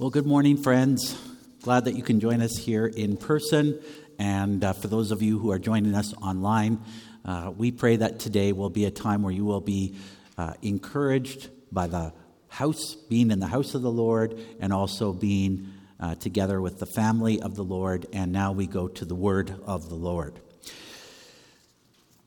Well, 0.00 0.10
good 0.10 0.26
morning, 0.26 0.56
friends. 0.56 1.18
Glad 1.62 1.86
that 1.86 1.96
you 1.96 2.04
can 2.04 2.20
join 2.20 2.40
us 2.40 2.56
here 2.56 2.86
in 2.86 3.16
person. 3.16 3.80
And 4.16 4.62
uh, 4.62 4.72
for 4.72 4.86
those 4.86 5.10
of 5.10 5.22
you 5.22 5.40
who 5.40 5.50
are 5.50 5.58
joining 5.58 5.96
us 5.96 6.14
online, 6.22 6.78
uh, 7.24 7.52
we 7.56 7.72
pray 7.72 7.96
that 7.96 8.20
today 8.20 8.52
will 8.52 8.70
be 8.70 8.84
a 8.84 8.92
time 8.92 9.24
where 9.24 9.32
you 9.32 9.44
will 9.44 9.60
be 9.60 9.96
uh, 10.36 10.52
encouraged 10.62 11.50
by 11.72 11.88
the 11.88 12.12
house, 12.46 12.94
being 12.94 13.32
in 13.32 13.40
the 13.40 13.48
house 13.48 13.74
of 13.74 13.82
the 13.82 13.90
Lord, 13.90 14.38
and 14.60 14.72
also 14.72 15.12
being 15.12 15.66
uh, 15.98 16.14
together 16.14 16.60
with 16.60 16.78
the 16.78 16.86
family 16.86 17.42
of 17.42 17.56
the 17.56 17.64
Lord. 17.64 18.06
And 18.12 18.30
now 18.30 18.52
we 18.52 18.68
go 18.68 18.86
to 18.86 19.04
the 19.04 19.16
word 19.16 19.52
of 19.66 19.88
the 19.88 19.96
Lord. 19.96 20.38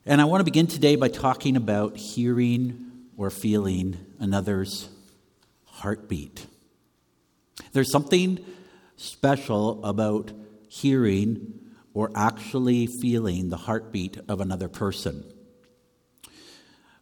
And 0.04 0.20
I 0.20 0.26
want 0.26 0.42
to 0.42 0.44
begin 0.44 0.66
today 0.66 0.96
by 0.96 1.08
talking 1.08 1.56
about 1.56 1.96
hearing 1.96 2.92
or 3.16 3.30
feeling 3.30 3.96
another's 4.18 4.90
heartbeat. 5.64 6.48
There's 7.72 7.90
something 7.90 8.44
special 8.96 9.84
about 9.84 10.30
hearing 10.68 11.60
or 11.94 12.10
actually 12.14 12.86
feeling 12.86 13.48
the 13.48 13.56
heartbeat 13.56 14.18
of 14.28 14.40
another 14.40 14.68
person. 14.68 15.24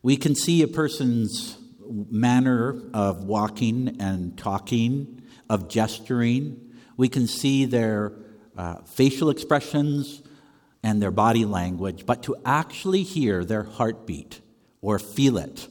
We 0.02 0.16
can 0.16 0.34
see 0.34 0.62
a 0.62 0.68
person's 0.68 1.58
manner 2.10 2.80
of 2.94 3.24
walking 3.24 3.96
and 4.00 4.36
talking, 4.38 5.22
of 5.48 5.68
gesturing. 5.68 6.72
We 6.96 7.08
can 7.08 7.26
see 7.26 7.64
their 7.64 8.12
uh, 8.56 8.76
facial 8.82 9.30
expressions 9.30 10.22
and 10.82 11.02
their 11.02 11.10
body 11.10 11.44
language, 11.44 12.06
but 12.06 12.22
to 12.24 12.36
actually 12.44 13.02
hear 13.02 13.44
their 13.44 13.64
heartbeat 13.64 14.40
or 14.80 14.98
feel 14.98 15.36
it 15.36 15.68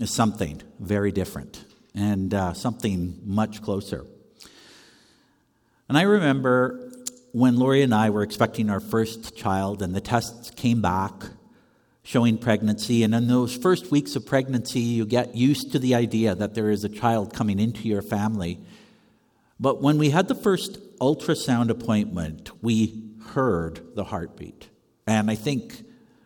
is 0.00 0.12
something 0.12 0.60
very 0.80 1.12
different 1.12 1.63
and 1.94 2.34
uh, 2.34 2.52
something 2.52 3.20
much 3.24 3.62
closer. 3.62 4.04
And 5.88 5.98
I 5.98 6.02
remember 6.02 6.90
when 7.32 7.56
Lori 7.56 7.82
and 7.82 7.94
I 7.94 8.10
were 8.10 8.22
expecting 8.22 8.70
our 8.70 8.80
first 8.80 9.36
child, 9.36 9.82
and 9.82 9.94
the 9.94 10.00
tests 10.00 10.50
came 10.50 10.80
back 10.80 11.12
showing 12.04 12.38
pregnancy. 12.38 13.02
And 13.02 13.14
in 13.14 13.26
those 13.26 13.56
first 13.56 13.90
weeks 13.90 14.14
of 14.14 14.26
pregnancy, 14.26 14.80
you 14.80 15.06
get 15.06 15.34
used 15.34 15.72
to 15.72 15.78
the 15.78 15.94
idea 15.94 16.34
that 16.34 16.54
there 16.54 16.70
is 16.70 16.84
a 16.84 16.88
child 16.88 17.32
coming 17.32 17.58
into 17.58 17.88
your 17.88 18.02
family. 18.02 18.60
But 19.58 19.82
when 19.82 19.98
we 19.98 20.10
had 20.10 20.28
the 20.28 20.34
first 20.34 20.78
ultrasound 20.98 21.70
appointment, 21.70 22.50
we 22.62 23.10
heard 23.28 23.96
the 23.96 24.04
heartbeat. 24.04 24.68
And 25.06 25.30
I 25.30 25.34
think, 25.34 25.82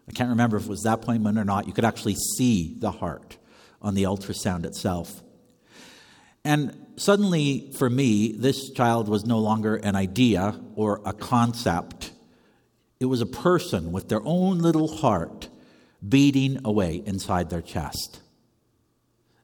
I 0.08 0.12
can't 0.12 0.30
remember 0.30 0.56
if 0.56 0.64
it 0.64 0.69
was 0.69 0.82
that 0.82 0.94
appointment 0.94 1.38
or 1.38 1.44
not, 1.44 1.66
you 1.66 1.72
could 1.72 1.84
actually 1.84 2.16
see 2.16 2.75
the 2.78 2.91
heart 2.91 3.38
on 3.80 3.94
the 3.94 4.03
ultrasound 4.03 4.66
itself. 4.66 5.22
And 6.48 6.86
suddenly, 6.96 7.70
for 7.74 7.91
me, 7.91 8.32
this 8.32 8.70
child 8.70 9.06
was 9.06 9.27
no 9.27 9.38
longer 9.38 9.77
an 9.77 9.94
idea 9.94 10.58
or 10.77 11.02
a 11.04 11.12
concept. 11.12 12.10
It 12.98 13.04
was 13.04 13.20
a 13.20 13.27
person 13.27 13.92
with 13.92 14.08
their 14.08 14.22
own 14.24 14.60
little 14.60 14.88
heart 14.88 15.50
beating 16.08 16.62
away 16.64 17.02
inside 17.04 17.50
their 17.50 17.60
chest. 17.60 18.20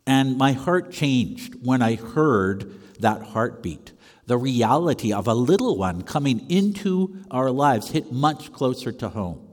And 0.07 0.39
my 0.39 0.53
heart 0.53 0.93
changed 0.93 1.57
when 1.63 1.83
I 1.83 1.97
heard 1.97 2.73
that 3.01 3.21
heartbeat. 3.21 3.93
The 4.25 4.39
reality 4.39 5.13
of 5.13 5.29
a 5.29 5.35
little 5.35 5.77
one 5.77 6.05
coming 6.05 6.51
into 6.51 7.19
our 7.31 7.51
lives 7.51 7.91
hit 7.91 8.13
much 8.13 8.51
closer 8.51 8.93
to 8.93 9.11
home. 9.11 9.47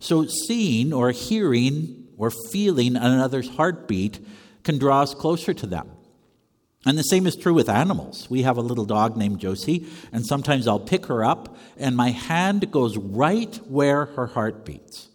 So, 0.00 0.26
seeing 0.26 0.92
or 0.92 1.12
hearing 1.12 2.08
or 2.18 2.30
feeling 2.30 2.94
another's 2.94 3.48
heartbeat 3.48 4.20
can 4.64 4.76
draw 4.76 5.00
us 5.00 5.14
closer 5.14 5.54
to 5.54 5.66
them. 5.66 5.92
And 6.86 6.96
the 6.96 7.02
same 7.02 7.26
is 7.26 7.36
true 7.36 7.54
with 7.54 7.68
animals. 7.68 8.28
We 8.30 8.42
have 8.42 8.56
a 8.56 8.62
little 8.62 8.84
dog 8.84 9.16
named 9.16 9.40
Josie, 9.40 9.86
and 10.12 10.24
sometimes 10.24 10.66
I'll 10.66 10.78
pick 10.78 11.06
her 11.06 11.24
up, 11.24 11.56
and 11.76 11.96
my 11.96 12.10
hand 12.10 12.70
goes 12.70 12.96
right 12.96 13.54
where 13.66 14.06
her 14.06 14.28
heart 14.28 14.64
beats. 14.64 15.08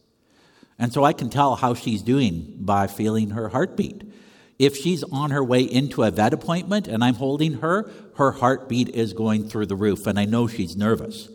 And 0.78 0.92
so 0.92 1.04
I 1.04 1.14
can 1.14 1.30
tell 1.30 1.56
how 1.56 1.74
she's 1.74 2.02
doing 2.02 2.58
by 2.60 2.88
feeling 2.88 3.32
her 3.32 3.50
heartbeat. 3.50 4.04
If 4.60 4.76
she's 4.76 5.04
on 5.04 5.32
her 5.32 5.44
way 5.44 5.62
into 5.62 6.04
a 6.04 6.12
vet 6.12 6.34
appointment 6.34 6.88
and 6.88 7.04
I'm 7.04 7.16
holding 7.16 7.56
her, 7.56 7.90
her 8.18 8.32
heartbeat 8.34 8.90
is 8.90 9.14
going 9.14 9.48
through 9.48 9.68
the 9.68 9.76
roof, 9.76 10.06
and 10.06 10.20
I 10.20 10.26
know 10.26 10.48
she's 10.48 10.76
nervous. 10.76 11.30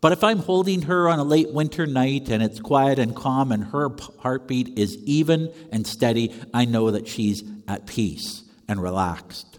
But 0.00 0.12
if 0.12 0.24
I'm 0.24 0.38
holding 0.38 0.82
her 0.82 1.08
on 1.08 1.18
a 1.18 1.24
late 1.24 1.52
winter 1.52 1.86
night 1.86 2.30
and 2.30 2.42
it's 2.42 2.60
quiet 2.60 2.98
and 2.98 3.14
calm 3.14 3.52
and 3.52 3.64
her 3.64 3.90
heartbeat 4.20 4.78
is 4.78 4.96
even 5.04 5.52
and 5.70 5.86
steady, 5.86 6.34
I 6.54 6.64
know 6.64 6.90
that 6.90 7.06
she's 7.06 7.44
at 7.68 7.86
peace 7.86 8.44
and 8.66 8.82
relaxed. 8.82 9.49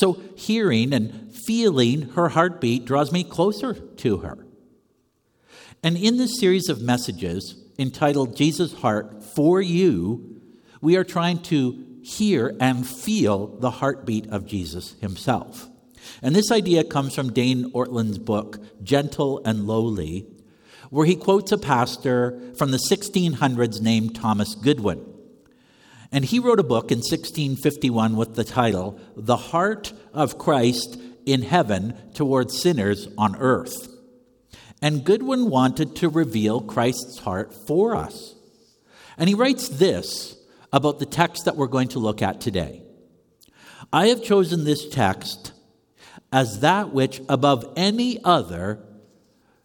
So, 0.00 0.14
hearing 0.34 0.94
and 0.94 1.30
feeling 1.30 2.12
her 2.12 2.30
heartbeat 2.30 2.86
draws 2.86 3.12
me 3.12 3.22
closer 3.22 3.74
to 3.74 4.16
her. 4.16 4.46
And 5.82 5.94
in 5.94 6.16
this 6.16 6.40
series 6.40 6.70
of 6.70 6.80
messages 6.80 7.62
entitled 7.78 8.34
Jesus' 8.34 8.72
Heart 8.72 9.22
for 9.22 9.60
You, 9.60 10.40
we 10.80 10.96
are 10.96 11.04
trying 11.04 11.42
to 11.42 11.84
hear 12.00 12.56
and 12.58 12.88
feel 12.88 13.48
the 13.58 13.72
heartbeat 13.72 14.26
of 14.30 14.46
Jesus 14.46 14.94
himself. 15.02 15.68
And 16.22 16.34
this 16.34 16.50
idea 16.50 16.82
comes 16.82 17.14
from 17.14 17.34
Dane 17.34 17.70
Ortlund's 17.72 18.18
book, 18.18 18.58
Gentle 18.82 19.42
and 19.44 19.66
Lowly, 19.66 20.26
where 20.88 21.04
he 21.04 21.14
quotes 21.14 21.52
a 21.52 21.58
pastor 21.58 22.40
from 22.56 22.70
the 22.70 22.80
1600s 22.90 23.82
named 23.82 24.14
Thomas 24.14 24.54
Goodwin. 24.54 25.09
And 26.12 26.24
he 26.24 26.38
wrote 26.38 26.58
a 26.58 26.64
book 26.64 26.90
in 26.90 26.98
1651 26.98 28.16
with 28.16 28.34
the 28.34 28.44
title, 28.44 29.00
The 29.16 29.36
Heart 29.36 29.92
of 30.12 30.38
Christ 30.38 31.00
in 31.24 31.42
Heaven 31.42 31.96
Towards 32.14 32.60
Sinners 32.60 33.08
on 33.16 33.36
Earth. 33.36 33.88
And 34.82 35.04
Goodwin 35.04 35.50
wanted 35.50 35.94
to 35.96 36.08
reveal 36.08 36.60
Christ's 36.60 37.20
heart 37.20 37.54
for 37.54 37.94
us. 37.94 38.34
And 39.16 39.28
he 39.28 39.34
writes 39.34 39.68
this 39.68 40.36
about 40.72 40.98
the 40.98 41.06
text 41.06 41.44
that 41.44 41.56
we're 41.56 41.66
going 41.66 41.88
to 41.88 41.98
look 41.98 42.22
at 42.22 42.40
today. 42.40 42.82
I 43.92 44.08
have 44.08 44.22
chosen 44.22 44.64
this 44.64 44.88
text 44.88 45.52
as 46.32 46.60
that 46.60 46.92
which 46.92 47.20
above 47.28 47.72
any 47.76 48.22
other 48.24 48.82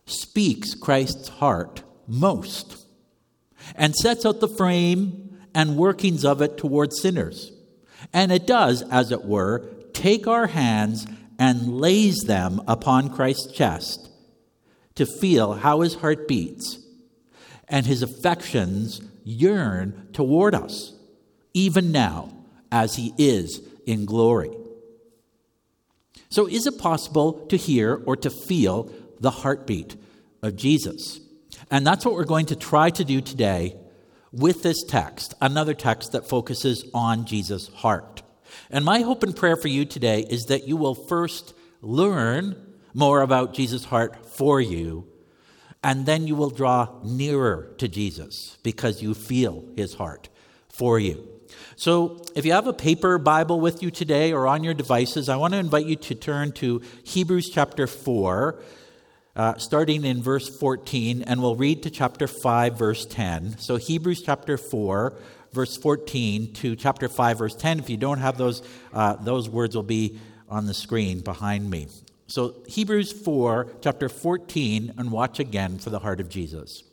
speaks 0.06 0.74
Christ's 0.74 1.30
heart 1.30 1.84
most 2.08 2.86
and 3.76 3.96
sets 3.96 4.26
out 4.26 4.40
the 4.40 4.48
frame 4.48 5.35
and 5.56 5.78
workings 5.78 6.26
of 6.26 6.42
it 6.42 6.58
towards 6.58 7.02
sinners. 7.02 7.54
And 8.14 8.32
it 8.32 8.46
does, 8.46 8.84
as 8.84 9.12
it 9.12 9.24
were, 9.26 9.68
take 9.94 10.28
our 10.28 10.48
hands 10.48 11.08
and 11.40 11.80
lays 11.80 12.24
them 12.24 12.62
upon 12.68 13.10
Christ's 13.10 13.52
chest 13.52 14.10
to 14.96 15.06
feel 15.06 15.54
how 15.54 15.82
his 15.82 15.96
heart 15.96 16.28
beats 16.28 16.80
and 17.68 17.86
his 17.86 18.04
affections 18.04 19.02
yearn 19.24 20.10
toward 20.14 20.54
us, 20.54 20.94
even 21.54 21.92
now 21.92 22.32
as 22.72 22.96
he 22.96 23.14
is 23.18 23.62
in 23.86 24.06
glory. 24.06 24.52
So, 26.30 26.48
is 26.48 26.68
it 26.68 26.78
possible 26.78 27.46
to 27.48 27.56
hear 27.56 28.02
or 28.06 28.18
to 28.18 28.30
feel 28.30 28.92
the 29.20 29.32
heartbeat 29.32 29.96
of 30.44 30.56
Jesus? 30.56 31.20
And 31.72 31.88
that's 31.88 32.06
what 32.06 32.14
we're 32.14 32.26
going 32.26 32.48
to 32.48 32.56
try 32.56 32.90
to 32.90 33.04
do 33.04 33.22
today 33.22 33.78
with 34.36 34.64
this 34.64 34.84
text, 34.84 35.34
another 35.42 35.74
text 35.74 36.12
that 36.12 36.28
focuses 36.28 36.86
on 36.94 37.26
Jesus' 37.26 37.70
heart. 37.70 38.22
And 38.70 38.84
my 38.84 39.02
hope 39.02 39.24
and 39.24 39.36
prayer 39.36 39.56
for 39.56 39.70
you 39.70 39.86
today 39.86 40.26
is 40.30 40.46
that 40.46 40.68
you 40.68 40.78
will 40.78 40.96
first 40.96 41.54
learn 41.82 42.56
more 42.94 43.22
about 43.22 43.54
Jesus' 43.54 43.86
heart 43.86 44.26
for 44.26 44.60
you, 44.60 45.08
and 45.84 46.06
then 46.06 46.28
you 46.28 46.36
will 46.36 46.50
draw 46.50 47.00
nearer 47.04 47.74
to 47.78 47.88
Jesus 47.88 48.58
because 48.64 49.02
you 49.02 49.14
feel 49.14 49.66
his 49.76 49.94
heart 49.96 50.30
for 50.70 51.00
you. 51.00 51.30
So, 51.78 52.22
if 52.36 52.46
you 52.46 52.54
have 52.54 52.68
a 52.68 52.74
paper 52.74 53.18
Bible 53.18 53.60
with 53.60 53.84
you 53.84 53.92
today 53.92 54.34
or 54.34 54.48
on 54.48 54.64
your 54.64 54.74
devices, 54.74 55.30
I 55.30 55.36
want 55.36 55.54
to 55.54 55.60
invite 55.60 55.86
you 55.86 55.96
to 55.96 56.16
turn 56.16 56.52
to 56.54 56.82
Hebrews 57.04 57.50
chapter 57.50 57.86
4 57.86 58.62
uh, 59.36 59.58
starting 59.58 60.06
in 60.06 60.22
verse 60.22 60.48
14, 60.48 61.24
and 61.24 61.42
we'll 61.42 61.56
read 61.56 61.84
to 61.84 61.90
chapter 61.90 62.28
5, 62.28 62.78
verse 62.78 63.06
10. 63.06 63.58
So, 63.60 63.76
Hebrews 63.76 64.22
chapter 64.22 64.58
4, 64.58 65.14
verse 65.52 65.78
14 65.78 66.54
to 66.54 66.76
chapter 66.76 67.10
5, 67.10 67.38
verse 67.40 67.56
10. 67.56 67.80
If 67.80 67.90
you 67.90 67.98
don't 67.98 68.20
have 68.20 68.38
those, 68.38 68.62
uh, 68.94 69.16
those 69.16 69.50
words 69.50 69.76
will 69.76 69.84
be 69.84 70.20
on 70.48 70.68
the 70.68 70.74
screen 70.74 71.20
behind 71.20 71.70
me. 71.70 71.88
So, 72.28 72.64
Hebrews 72.68 73.12
4, 73.12 73.74
chapter 73.82 74.08
14, 74.08 74.94
and 74.98 75.12
watch 75.12 75.40
again 75.40 75.80
for 75.80 75.90
the 75.90 76.00
heart 76.00 76.22
of 76.22 76.30
Jesus. 76.30 76.84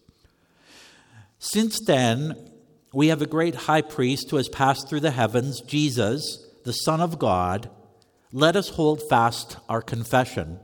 Since 1.39 1.81
then, 1.87 2.51
we 2.93 3.09
have 3.09 3.23
a 3.23 3.27
great 3.27 3.55
high 3.55 3.83
priest 3.83 4.31
who 4.31 4.37
has 4.37 4.49
passed 4.49 4.89
through 4.89 5.01
the 5.01 5.13
heavens, 5.13 5.61
Jesus, 5.61 6.45
the 6.65 6.73
Son 6.73 7.01
of 7.01 7.19
God. 7.19 7.71
Let 8.33 8.57
us 8.57 8.71
hold 8.71 9.09
fast 9.09 9.57
our 9.69 9.81
confession. 9.81 10.59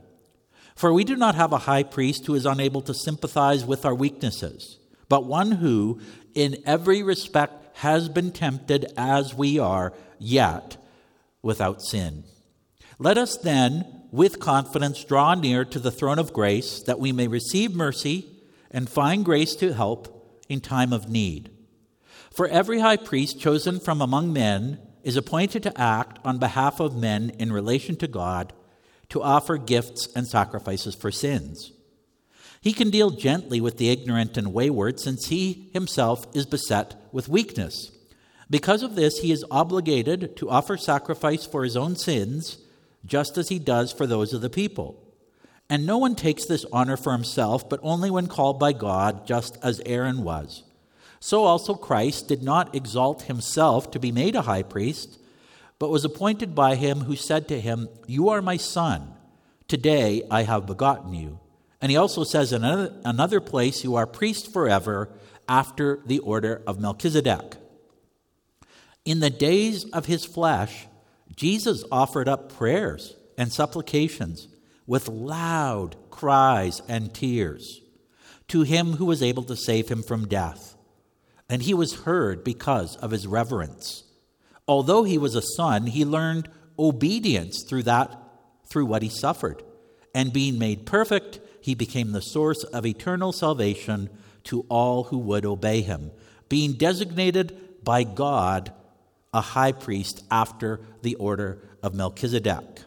For 0.79 0.93
we 0.93 1.03
do 1.03 1.17
not 1.17 1.35
have 1.35 1.51
a 1.51 1.57
high 1.67 1.83
priest 1.83 2.25
who 2.25 2.35
is 2.35 2.45
unable 2.45 2.81
to 2.83 2.93
sympathize 2.93 3.65
with 3.65 3.83
our 3.83 3.93
weaknesses, 3.93 4.77
but 5.09 5.25
one 5.25 5.51
who, 5.51 5.99
in 6.33 6.63
every 6.65 7.03
respect, 7.03 7.75
has 7.79 8.07
been 8.07 8.31
tempted 8.31 8.85
as 8.95 9.35
we 9.35 9.59
are, 9.59 9.91
yet 10.19 10.77
without 11.41 11.81
sin. 11.81 12.23
Let 12.97 13.17
us 13.17 13.35
then, 13.35 14.03
with 14.09 14.39
confidence, 14.39 15.03
draw 15.03 15.35
near 15.35 15.65
to 15.65 15.79
the 15.79 15.91
throne 15.91 16.17
of 16.17 16.31
grace 16.31 16.81
that 16.83 16.97
we 16.97 17.11
may 17.11 17.27
receive 17.27 17.75
mercy 17.75 18.29
and 18.71 18.89
find 18.89 19.25
grace 19.25 19.55
to 19.55 19.73
help 19.73 20.41
in 20.47 20.61
time 20.61 20.93
of 20.93 21.09
need. 21.09 21.51
For 22.31 22.47
every 22.47 22.79
high 22.79 22.95
priest 22.95 23.37
chosen 23.37 23.81
from 23.81 23.99
among 23.99 24.31
men 24.31 24.79
is 25.03 25.17
appointed 25.17 25.61
to 25.63 25.77
act 25.77 26.19
on 26.23 26.37
behalf 26.37 26.79
of 26.79 26.95
men 26.95 27.31
in 27.31 27.51
relation 27.51 27.97
to 27.97 28.07
God, 28.07 28.53
to 29.09 29.21
offer 29.23 29.57
gifts 29.57 30.07
and 30.15 30.27
sacrifices 30.27 30.95
for 30.95 31.11
sins. 31.11 31.71
He 32.61 32.73
can 32.73 32.89
deal 32.89 33.11
gently 33.11 33.61
with 33.61 33.77
the 33.77 33.89
ignorant 33.89 34.37
and 34.37 34.53
wayward, 34.53 34.99
since 34.99 35.27
he 35.27 35.69
himself 35.73 36.27
is 36.35 36.45
beset 36.45 36.95
with 37.11 37.29
weakness. 37.29 37.91
Because 38.49 38.83
of 38.83 38.95
this, 38.95 39.19
he 39.19 39.31
is 39.31 39.45
obligated 39.49 40.35
to 40.37 40.49
offer 40.49 40.75
sacrifice 40.75 41.45
for 41.45 41.63
his 41.63 41.77
own 41.77 41.95
sins, 41.95 42.57
just 43.05 43.37
as 43.37 43.49
he 43.49 43.59
does 43.59 43.91
for 43.91 44.05
those 44.05 44.33
of 44.33 44.41
the 44.41 44.49
people. 44.49 45.01
And 45.69 45.85
no 45.85 45.97
one 45.99 46.15
takes 46.15 46.45
this 46.45 46.65
honor 46.73 46.97
for 46.97 47.13
himself, 47.13 47.69
but 47.69 47.79
only 47.83 48.09
when 48.09 48.27
called 48.27 48.59
by 48.59 48.73
God, 48.73 49.27
just 49.27 49.57
as 49.63 49.81
Aaron 49.85 50.23
was. 50.23 50.63
So 51.19 51.43
also 51.43 51.75
Christ 51.75 52.27
did 52.27 52.41
not 52.41 52.73
exalt 52.75 53.23
himself 53.23 53.91
to 53.91 53.99
be 53.99 54.11
made 54.11 54.35
a 54.35 54.41
high 54.41 54.63
priest, 54.63 55.19
but 55.79 55.89
was 55.89 56.05
appointed 56.05 56.53
by 56.53 56.75
him 56.75 57.01
who 57.01 57.15
said 57.15 57.47
to 57.47 57.59
him, 57.59 57.87
You 58.05 58.29
are 58.29 58.41
my 58.41 58.57
son. 58.57 59.13
Today 59.67 60.23
I 60.29 60.43
have 60.43 60.65
begotten 60.65 61.13
you. 61.13 61.39
And 61.81 61.89
he 61.89 61.97
also 61.97 62.25
says 62.25 62.51
in 62.51 62.63
another, 62.63 63.39
place, 63.39 63.83
You 63.83 63.95
are 63.95 64.05
priest 64.05 64.51
forever 64.51 65.09
after 65.47 66.01
the 66.05 66.19
order 66.19 66.61
of 66.67 66.79
Melchizedek. 66.79 67.55
In 69.05 69.21
the 69.21 69.29
days 69.29 69.85
of 69.85 70.05
his 70.05 70.25
flesh, 70.25 70.87
Jesus 71.35 71.85
offered 71.91 72.27
up 72.27 72.51
prayers 72.51 73.15
and 73.37 73.51
supplications 73.51 74.49
with 74.85 75.07
loud 75.07 75.95
cries 76.09 76.81
and 76.89 77.13
tears 77.13 77.81
to 78.49 78.63
him 78.63 78.93
who 78.93 79.05
was 79.05 79.23
able 79.23 79.43
to 79.43 79.55
save 79.55 79.87
him 79.87 80.03
from 80.03 80.27
death. 80.27 80.75
And 81.47 81.61
he 81.61 81.73
was 81.73 82.01
heard 82.01 82.43
because 82.43 82.97
of 82.97 83.11
his 83.11 83.25
reverence. 83.25 84.03
Although 84.69 85.01
he 85.01 85.17
was 85.17 85.33
a 85.33 85.41
son, 85.41 85.87
he 85.87 86.05
learned 86.05 86.47
obedience 86.77 87.63
through 87.63 87.83
that 87.83 88.15
through 88.67 88.85
what 88.85 89.01
he 89.01 89.09
suffered. 89.09 89.63
And 90.13 90.31
being 90.31 90.59
made 90.59 90.85
perfect, 90.85 91.39
he 91.59 91.73
became 91.73 92.11
the 92.11 92.21
source 92.21 92.63
of 92.65 92.85
eternal 92.85 93.31
salvation 93.31 94.11
to 94.43 94.67
all 94.69 95.05
who 95.05 95.17
would 95.17 95.43
obey 95.43 95.81
him, 95.81 96.11
being 96.49 96.73
designated 96.73 97.83
by 97.83 98.03
God 98.03 98.71
a 99.33 99.41
high 99.41 99.71
priest 99.71 100.23
after 100.29 100.81
the 101.01 101.15
order 101.15 101.67
of 101.81 101.95
Melchizedek. 101.95 102.83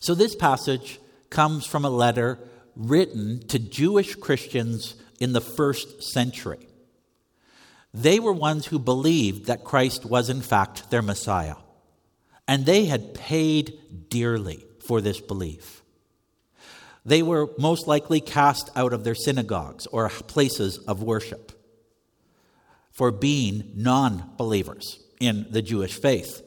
So, 0.00 0.14
this 0.14 0.34
passage 0.34 1.00
comes 1.30 1.64
from 1.64 1.86
a 1.86 1.90
letter 1.90 2.38
written 2.76 3.40
to 3.48 3.58
Jewish 3.58 4.16
Christians 4.16 4.96
in 5.18 5.32
the 5.32 5.40
first 5.40 6.02
century. 6.02 6.67
They 7.94 8.20
were 8.20 8.32
ones 8.32 8.66
who 8.66 8.78
believed 8.78 9.46
that 9.46 9.64
Christ 9.64 10.04
was, 10.04 10.28
in 10.28 10.42
fact, 10.42 10.90
their 10.90 11.02
Messiah, 11.02 11.56
and 12.46 12.66
they 12.66 12.84
had 12.84 13.14
paid 13.14 14.08
dearly 14.08 14.64
for 14.80 15.00
this 15.00 15.20
belief. 15.20 15.82
They 17.04 17.22
were 17.22 17.50
most 17.58 17.86
likely 17.86 18.20
cast 18.20 18.70
out 18.76 18.92
of 18.92 19.04
their 19.04 19.14
synagogues 19.14 19.86
or 19.86 20.08
places 20.10 20.78
of 20.78 21.02
worship 21.02 21.52
for 22.90 23.10
being 23.10 23.72
non 23.74 24.32
believers 24.36 24.98
in 25.20 25.46
the 25.50 25.62
Jewish 25.62 25.98
faith. 25.98 26.42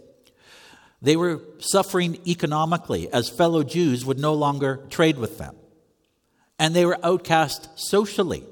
They 1.02 1.16
were 1.16 1.42
suffering 1.60 2.20
economically 2.28 3.12
as 3.12 3.30
fellow 3.30 3.64
Jews 3.64 4.06
would 4.06 4.20
no 4.20 4.34
longer 4.34 4.86
trade 4.90 5.18
with 5.18 5.40
them. 5.40 5.56
And 6.60 6.76
they 6.76 6.86
were 6.86 7.00
outcast 7.04 7.70
socially 7.76 8.44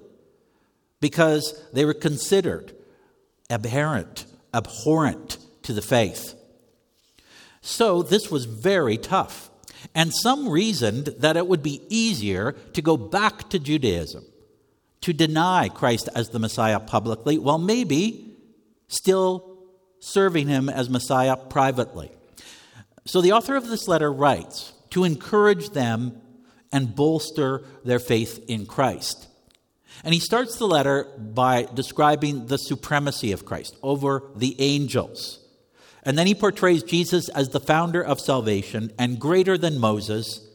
because 1.00 1.62
they 1.74 1.86
were 1.86 1.94
considered 1.94 2.74
abhorrent, 3.50 4.26
abhorrent 4.54 5.38
to 5.64 5.74
the 5.74 5.82
faith. 5.82 6.36
So 7.62 8.02
this 8.04 8.32
was 8.32 8.46
very 8.46 8.98
tough. 8.98 9.50
And 9.96 10.14
some 10.14 10.50
reasoned 10.50 11.06
that 11.20 11.38
it 11.38 11.48
would 11.48 11.64
be 11.64 11.82
easier 11.90 12.52
to 12.74 12.82
go 12.82 12.98
back 12.98 13.50
to 13.50 13.60
Judaism 13.60 14.26
to 15.02 15.14
deny 15.14 15.70
Christ 15.70 16.10
as 16.14 16.30
the 16.30 16.40
Messiah 16.40 16.80
publicly, 16.80 17.38
while 17.38 17.58
maybe 17.58 18.36
still 18.90 19.58
serving 20.00 20.48
him 20.48 20.68
as 20.68 20.90
Messiah 20.90 21.38
privately. 21.38 22.12
So 23.06 23.22
the 23.22 23.32
author 23.32 23.56
of 23.56 23.70
this 23.70 23.88
letter 23.88 24.12
writes 24.12 24.74
to 24.90 25.06
encourage 25.06 25.70
them 25.70 26.22
and 26.72 26.96
bolster 26.96 27.64
their 27.86 28.00
faith 28.00 28.44
in 28.48 28.66
Christ. 28.66 29.29
And 30.04 30.14
he 30.14 30.20
starts 30.20 30.58
the 30.58 30.68
letter 30.68 31.06
by 31.18 31.68
describing 31.74 32.48
the 32.48 32.58
supremacy 32.58 33.32
of 33.32 33.46
Christ 33.46 33.76
over 33.84 34.32
the 34.36 34.56
angels. 34.60 35.40
And 36.04 36.18
then 36.18 36.28
he 36.28 36.36
portrays 36.36 36.84
Jesus 36.84 37.30
as 37.30 37.50
the 37.50 37.60
founder 37.60 38.02
of 38.02 38.20
salvation 38.20 38.92
and 38.98 39.20
greater 39.20 39.58
than 39.58 39.80
Moses. 39.80 40.48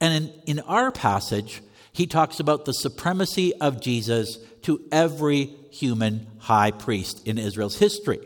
And 0.00 0.30
in, 0.46 0.58
in 0.58 0.60
our 0.60 0.92
passage, 0.92 1.62
he 1.92 2.06
talks 2.06 2.40
about 2.40 2.64
the 2.64 2.74
supremacy 2.74 3.54
of 3.54 3.80
Jesus 3.80 4.38
to 4.62 4.80
every 4.92 5.46
human 5.70 6.26
high 6.38 6.70
priest 6.70 7.26
in 7.26 7.38
Israel's 7.38 7.78
history. 7.78 8.20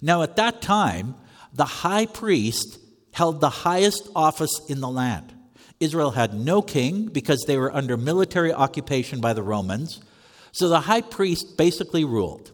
Now, 0.00 0.22
at 0.22 0.36
that 0.36 0.62
time, 0.62 1.14
the 1.52 1.64
high 1.64 2.06
priest 2.06 2.78
held 3.12 3.40
the 3.40 3.50
highest 3.50 4.08
office 4.14 4.60
in 4.68 4.80
the 4.80 4.88
land. 4.88 5.33
Israel 5.80 6.12
had 6.12 6.34
no 6.34 6.62
king 6.62 7.06
because 7.06 7.44
they 7.46 7.56
were 7.56 7.74
under 7.74 7.96
military 7.96 8.52
occupation 8.52 9.20
by 9.20 9.32
the 9.32 9.42
Romans. 9.42 10.00
So 10.52 10.68
the 10.68 10.80
high 10.80 11.00
priest 11.00 11.56
basically 11.56 12.04
ruled 12.04 12.52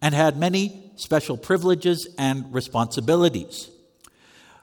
and 0.00 0.14
had 0.14 0.36
many 0.36 0.92
special 0.96 1.36
privileges 1.36 2.08
and 2.18 2.52
responsibilities. 2.52 3.70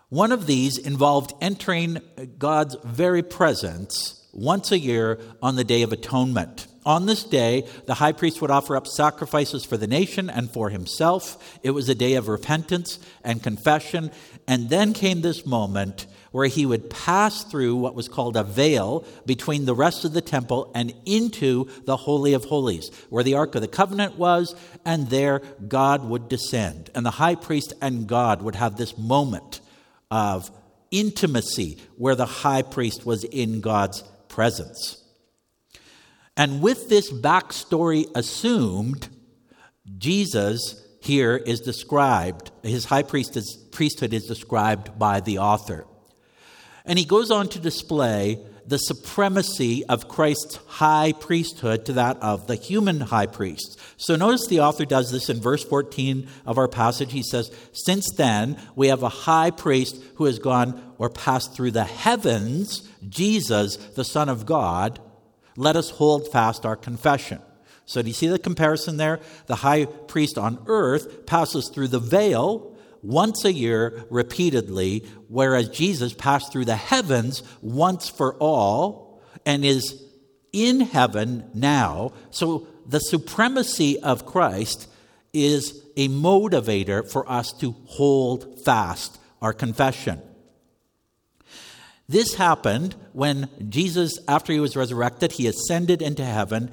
One 0.09 0.31
of 0.31 0.47
these 0.47 0.77
involved 0.77 1.33
entering 1.39 1.99
God's 2.37 2.75
very 2.83 3.23
presence 3.23 4.27
once 4.33 4.71
a 4.71 4.79
year 4.79 5.19
on 5.41 5.55
the 5.55 5.63
Day 5.63 5.81
of 5.83 5.93
Atonement. 5.93 6.67
On 6.85 7.05
this 7.05 7.23
day, 7.23 7.67
the 7.85 7.95
high 7.95 8.13
priest 8.13 8.41
would 8.41 8.49
offer 8.49 8.75
up 8.75 8.87
sacrifices 8.87 9.65
for 9.65 9.77
the 9.77 9.87
nation 9.87 10.29
and 10.29 10.49
for 10.49 10.69
himself. 10.69 11.59
It 11.61 11.71
was 11.71 11.89
a 11.89 11.95
day 11.95 12.15
of 12.15 12.27
repentance 12.27 12.99
and 13.23 13.43
confession. 13.43 14.11
And 14.47 14.69
then 14.69 14.93
came 14.93 15.21
this 15.21 15.45
moment 15.45 16.07
where 16.31 16.47
he 16.47 16.65
would 16.65 16.89
pass 16.89 17.43
through 17.43 17.75
what 17.75 17.95
was 17.95 18.07
called 18.07 18.37
a 18.37 18.43
veil 18.43 19.05
between 19.25 19.65
the 19.65 19.75
rest 19.75 20.05
of 20.05 20.13
the 20.13 20.21
temple 20.21 20.71
and 20.75 20.93
into 21.05 21.67
the 21.85 21.97
Holy 21.97 22.33
of 22.33 22.45
Holies, 22.45 22.91
where 23.09 23.23
the 23.23 23.33
Ark 23.33 23.55
of 23.55 23.61
the 23.61 23.67
Covenant 23.67 24.17
was, 24.17 24.55
and 24.85 25.09
there 25.09 25.41
God 25.67 26.03
would 26.05 26.29
descend. 26.29 26.89
And 26.93 27.05
the 27.05 27.11
high 27.11 27.35
priest 27.35 27.73
and 27.81 28.07
God 28.07 28.41
would 28.41 28.55
have 28.55 28.77
this 28.77 28.97
moment 28.97 29.61
of 30.11 30.51
intimacy 30.91 31.77
where 31.97 32.15
the 32.15 32.25
high 32.25 32.61
priest 32.61 33.05
was 33.05 33.23
in 33.23 33.61
God's 33.61 34.03
presence. 34.27 35.03
And 36.37 36.61
with 36.61 36.89
this 36.89 37.11
backstory 37.11 38.05
assumed, 38.15 39.09
Jesus 39.97 40.85
here 41.01 41.35
is 41.35 41.61
described, 41.61 42.51
his 42.63 42.85
high 42.85 43.03
priesthood 43.03 44.13
is 44.13 44.25
described 44.25 44.97
by 44.97 45.19
the 45.19 45.39
author. 45.39 45.85
And 46.85 46.97
he 46.97 47.05
goes 47.05 47.31
on 47.31 47.49
to 47.49 47.59
display 47.59 48.39
the 48.69 48.77
supremacy 48.77 49.83
of 49.85 50.07
Christ's 50.07 50.57
high 50.67 51.11
priesthood 51.19 51.85
to 51.85 51.93
that 51.93 52.17
of 52.21 52.45
the 52.45 52.55
human 52.55 53.01
high 53.01 53.25
priest. 53.25 53.79
So 53.97 54.15
notice 54.15 54.45
the 54.45 54.59
author 54.59 54.85
does 54.85 55.11
this 55.11 55.27
in 55.27 55.41
verse 55.41 55.63
14 55.63 56.27
of 56.45 56.59
our 56.59 56.67
passage. 56.67 57.11
He 57.11 57.23
says, 57.23 57.51
Since 57.73 58.11
then, 58.15 58.61
we 58.75 58.89
have 58.89 59.01
a 59.01 59.09
high 59.09 59.49
priest 59.49 59.99
who 60.15 60.25
has 60.25 60.37
gone 60.37 60.93
or 60.99 61.09
passed 61.09 61.55
through 61.55 61.71
the 61.71 61.83
heavens, 61.83 62.87
Jesus, 63.07 63.77
the 63.77 64.05
Son 64.05 64.29
of 64.29 64.45
God. 64.45 64.99
Let 65.55 65.75
us 65.75 65.89
hold 65.89 66.31
fast 66.31 66.63
our 66.63 66.75
confession. 66.75 67.41
So, 67.85 68.03
do 68.03 68.07
you 68.07 68.13
see 68.13 68.27
the 68.27 68.37
comparison 68.37 68.97
there? 68.97 69.19
The 69.47 69.55
high 69.55 69.85
priest 69.85 70.37
on 70.37 70.63
earth 70.67 71.25
passes 71.25 71.69
through 71.69 71.87
the 71.87 71.99
veil 71.99 72.68
once 73.01 73.45
a 73.45 73.53
year 73.53 74.05
repeatedly, 74.09 75.05
whereas 75.27 75.69
Jesus 75.69 76.13
passed 76.13 76.51
through 76.51 76.65
the 76.65 76.75
heavens 76.75 77.43
once 77.61 78.09
for 78.09 78.35
all 78.35 79.21
and 79.45 79.63
is 79.63 80.03
in 80.51 80.81
heaven 80.81 81.49
now. 81.53 82.13
So 82.31 82.67
the 82.85 82.99
supremacy 82.99 83.99
of 83.99 84.25
Christ 84.25 84.87
is 85.33 85.81
a 85.95 86.07
motivator 86.07 87.09
for 87.09 87.29
us 87.29 87.53
to 87.53 87.75
hold 87.85 88.63
fast 88.63 89.19
our 89.41 89.53
confession. 89.53 90.21
This 92.07 92.33
happened 92.33 92.95
when 93.13 93.49
Jesus, 93.69 94.17
after 94.27 94.51
he 94.51 94.59
was 94.59 94.75
resurrected, 94.75 95.33
he 95.33 95.45
ascended 95.45 96.01
into 96.01 96.25
heaven 96.25 96.71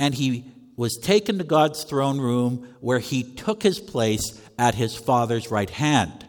and 0.00 0.12
he 0.14 0.44
was 0.76 0.98
taken 1.00 1.38
to 1.38 1.44
God's 1.44 1.84
throne 1.84 2.18
room 2.18 2.74
where 2.80 2.98
he 2.98 3.22
took 3.22 3.62
his 3.62 3.78
place 3.78 4.40
at 4.62 4.76
his 4.76 4.94
Father's 4.94 5.50
right 5.50 5.70
hand. 5.70 6.24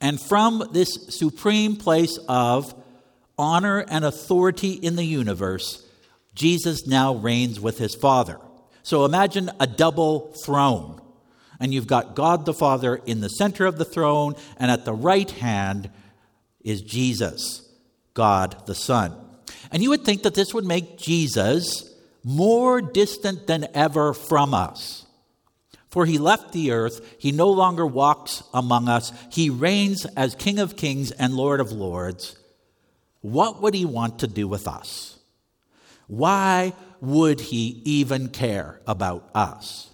And 0.00 0.20
from 0.20 0.62
this 0.70 0.94
supreme 1.08 1.74
place 1.74 2.16
of 2.28 2.72
honor 3.36 3.84
and 3.88 4.04
authority 4.04 4.74
in 4.74 4.94
the 4.94 5.04
universe, 5.04 5.84
Jesus 6.32 6.86
now 6.86 7.16
reigns 7.16 7.58
with 7.58 7.78
his 7.78 7.96
Father. 7.96 8.38
So 8.84 9.04
imagine 9.04 9.50
a 9.58 9.66
double 9.66 10.32
throne. 10.44 11.00
And 11.58 11.74
you've 11.74 11.88
got 11.88 12.14
God 12.14 12.46
the 12.46 12.54
Father 12.54 13.00
in 13.04 13.20
the 13.20 13.28
center 13.28 13.66
of 13.66 13.78
the 13.78 13.84
throne, 13.84 14.34
and 14.58 14.70
at 14.70 14.84
the 14.84 14.94
right 14.94 15.30
hand 15.30 15.90
is 16.60 16.82
Jesus, 16.82 17.68
God 18.14 18.64
the 18.66 18.76
Son. 18.76 19.12
And 19.72 19.82
you 19.82 19.90
would 19.90 20.04
think 20.04 20.22
that 20.22 20.34
this 20.34 20.54
would 20.54 20.64
make 20.64 20.98
Jesus 20.98 21.92
more 22.22 22.80
distant 22.80 23.48
than 23.48 23.66
ever 23.74 24.14
from 24.14 24.54
us. 24.54 25.01
For 25.92 26.06
he 26.06 26.16
left 26.16 26.52
the 26.52 26.70
earth, 26.70 27.16
he 27.18 27.32
no 27.32 27.50
longer 27.50 27.86
walks 27.86 28.42
among 28.54 28.88
us, 28.88 29.12
he 29.30 29.50
reigns 29.50 30.06
as 30.16 30.34
King 30.34 30.58
of 30.58 30.74
kings 30.74 31.10
and 31.10 31.34
Lord 31.34 31.60
of 31.60 31.70
lords. 31.70 32.34
What 33.20 33.60
would 33.60 33.74
he 33.74 33.84
want 33.84 34.20
to 34.20 34.26
do 34.26 34.48
with 34.48 34.66
us? 34.66 35.18
Why 36.06 36.72
would 37.02 37.40
he 37.40 37.82
even 37.84 38.28
care 38.30 38.80
about 38.86 39.28
us? 39.34 39.90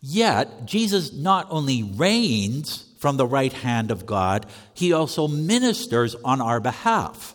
Yet, 0.00 0.64
Jesus 0.64 1.12
not 1.12 1.48
only 1.50 1.82
reigns 1.82 2.84
from 3.00 3.16
the 3.16 3.26
right 3.26 3.52
hand 3.52 3.90
of 3.90 4.06
God, 4.06 4.46
he 4.74 4.92
also 4.92 5.26
ministers 5.26 6.14
on 6.24 6.40
our 6.40 6.60
behalf. 6.60 7.34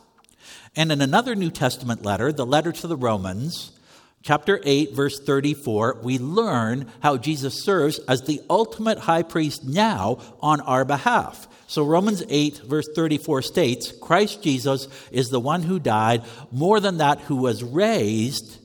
And 0.78 0.94
in 0.94 1.02
another 1.02 1.36
New 1.36 1.52
Testament 1.52 2.06
letter, 2.06 2.32
the 2.32 2.46
letter 2.46 2.72
to 2.72 2.88
the 2.88 2.96
Romans, 2.96 3.78
chapter 4.22 4.60
8, 4.64 4.94
verse 4.94 5.20
34, 5.20 6.00
we 6.04 6.18
learn 6.18 6.92
how 7.02 7.18
Jesus 7.18 7.64
serves 7.64 8.00
as 8.00 8.22
the 8.24 8.42
ultimate 8.50 9.00
high 9.00 9.24
priest 9.24 9.64
now 9.64 10.20
on 10.42 10.62
our 10.62 10.86
behalf. 10.86 11.48
So 11.68 11.86
Romans 11.86 12.24
8, 12.28 12.62
verse 12.66 12.88
34 12.96 13.42
states 13.44 13.94
Christ 14.02 14.42
Jesus 14.42 14.88
is 15.12 15.30
the 15.30 15.40
one 15.40 15.64
who 15.64 15.80
died, 15.80 16.24
more 16.52 16.80
than 16.80 16.98
that, 16.98 17.20
who 17.22 17.36
was 17.36 17.64
raised, 17.64 18.58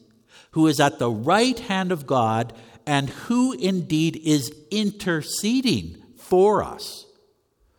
who 0.52 0.66
is 0.66 0.80
at 0.80 0.98
the 0.98 1.10
right 1.10 1.58
hand 1.58 1.92
of 1.92 2.06
God, 2.06 2.52
and 2.86 3.10
who 3.10 3.52
indeed 3.52 4.20
is 4.24 4.52
interceding 4.70 6.02
for 6.16 6.62
us. 6.62 7.04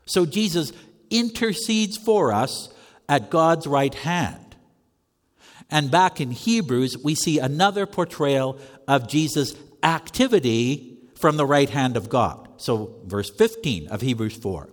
So 0.05 0.25
Jesus 0.25 0.71
intercedes 1.09 1.97
for 1.97 2.31
us 2.31 2.69
at 3.09 3.29
God's 3.29 3.67
right 3.67 3.93
hand. 3.93 4.44
And 5.69 5.89
back 5.91 6.21
in 6.21 6.31
Hebrews, 6.31 6.97
we 7.03 7.15
see 7.15 7.39
another 7.39 7.85
portrayal 7.85 8.59
of 8.87 9.07
Jesus' 9.07 9.55
activity 9.83 10.97
from 11.15 11.37
the 11.37 11.45
right 11.45 11.69
hand 11.69 11.97
of 11.97 12.09
God. 12.09 12.47
So, 12.57 13.01
verse 13.05 13.29
15 13.29 13.87
of 13.87 14.01
Hebrews 14.01 14.35
4 14.37 14.69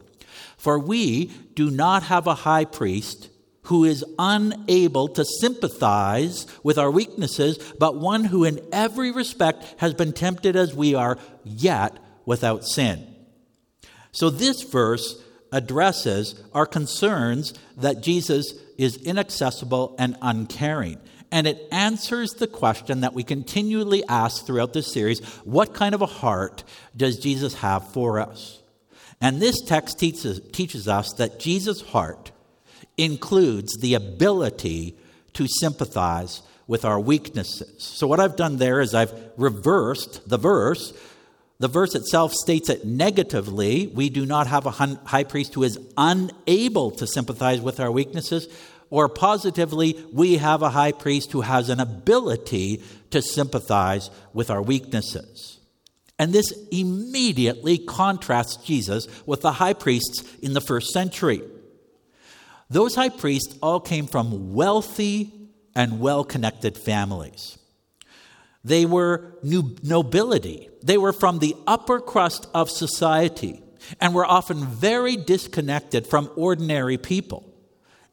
For 0.57 0.79
we 0.79 1.27
do 1.55 1.71
not 1.71 2.05
have 2.05 2.27
a 2.27 2.35
high 2.35 2.65
priest 2.65 3.29
who 3.67 3.85
is 3.85 4.05
unable 4.19 5.09
to 5.09 5.25
sympathize 5.25 6.47
with 6.63 6.79
our 6.79 6.91
weaknesses, 6.91 7.59
but 7.79 7.97
one 7.97 8.25
who 8.25 8.45
in 8.45 8.61
every 8.73 9.13
respect 9.13 9.65
has 9.79 9.95
been 9.95 10.13
tempted 10.13 10.57
as 10.57 10.75
we 10.75 10.95
are, 10.95 11.17
yet 11.45 11.97
without 12.27 12.65
sin. 12.65 13.07
So, 14.11 14.31
this 14.31 14.63
verse 14.63 15.23
addresses 15.53 16.35
our 16.53 16.67
concerns 16.67 17.55
that 17.77 18.03
Jesus 18.03 18.55
is 18.79 18.97
inaccessible 18.97 19.95
and 19.99 20.17
uncaring. 20.23 20.99
And 21.31 21.47
it 21.47 21.67
answers 21.71 22.35
the 22.35 22.47
question 22.47 23.03
that 23.03 23.15
we 23.15 23.23
continually 23.23 24.03
ask 24.09 24.45
throughout 24.45 24.73
this 24.73 24.93
series 24.93 25.21
what 25.45 25.75
kind 25.75 25.95
of 25.95 26.03
a 26.03 26.07
heart 26.07 26.65
does 26.97 27.19
Jesus 27.19 27.55
have 27.55 27.93
for 27.93 28.19
us? 28.21 28.61
And 29.21 29.41
this 29.41 29.61
text 29.63 29.99
teaches, 29.99 30.41
teaches 30.53 30.89
us 30.89 31.13
that 31.15 31.39
Jesus' 31.39 31.81
heart 31.81 32.33
includes 32.97 33.79
the 33.81 33.95
ability 33.95 34.97
to 35.35 35.47
sympathize 35.47 36.43
with 36.67 36.85
our 36.85 37.01
weaknesses. 37.01 37.83
So, 37.83 38.07
what 38.07 38.21
I've 38.21 38.37
done 38.37 38.57
there 38.57 38.81
is 38.81 38.95
I've 38.95 39.13
reversed 39.37 40.29
the 40.29 40.39
verse 40.39 40.93
the 41.63 41.69
verse 41.69 41.95
itself 41.95 42.33
states 42.33 42.69
it 42.69 42.85
negatively. 42.85 43.87
We 43.87 44.11
do 44.11 44.27
not 44.27 44.49
have 44.49 44.67
a 44.67 44.73
high 44.73 45.23
priest 45.23 45.55
who 45.55 45.63
is 45.63 45.79
unable 45.97 46.91
to 46.91 47.07
sympathize 47.07 47.61
with 47.61 47.79
our 47.79 47.93
weaknesses. 47.93 48.49
Or 48.91 49.09
positively, 49.09 49.97
we 50.13 50.39
have 50.39 50.63
a 50.63 50.71
high 50.71 50.91
priest 50.91 51.31
who 51.31 51.43
has 51.43 51.69
an 51.69 51.79
ability 51.79 52.83
to 53.11 53.23
sympathize 53.23 54.11
with 54.33 54.51
our 54.51 54.61
weaknesses. 54.61 55.61
And 56.19 56.33
this 56.33 56.53
immediately 56.73 57.79
contrasts 57.79 58.57
Jesus 58.57 59.07
with 59.25 59.43
the 59.43 59.53
high 59.53 59.75
priests 59.75 60.25
in 60.43 60.55
the 60.55 60.61
first 60.61 60.91
century. 60.91 61.43
Those 62.71 62.97
high 62.97 63.11
priests 63.11 63.57
all 63.63 63.79
came 63.79 64.09
from 64.09 64.53
wealthy 64.53 65.31
and 65.77 66.01
well 66.01 66.25
connected 66.25 66.77
families. 66.77 67.57
They 68.65 68.87
were 68.87 69.39
nobility. 69.43 70.69
They 70.83 70.99
were 70.99 71.13
from 71.13 71.39
the 71.39 71.57
upper 71.67 72.01
crust 72.01 72.47
of 72.55 72.71
society 72.71 73.63
and 74.01 74.15
were 74.15 74.27
often 74.27 74.67
very 74.67 75.17
disconnected 75.17 76.07
from 76.07 76.31
ordinary 76.37 76.99
people 76.99 77.53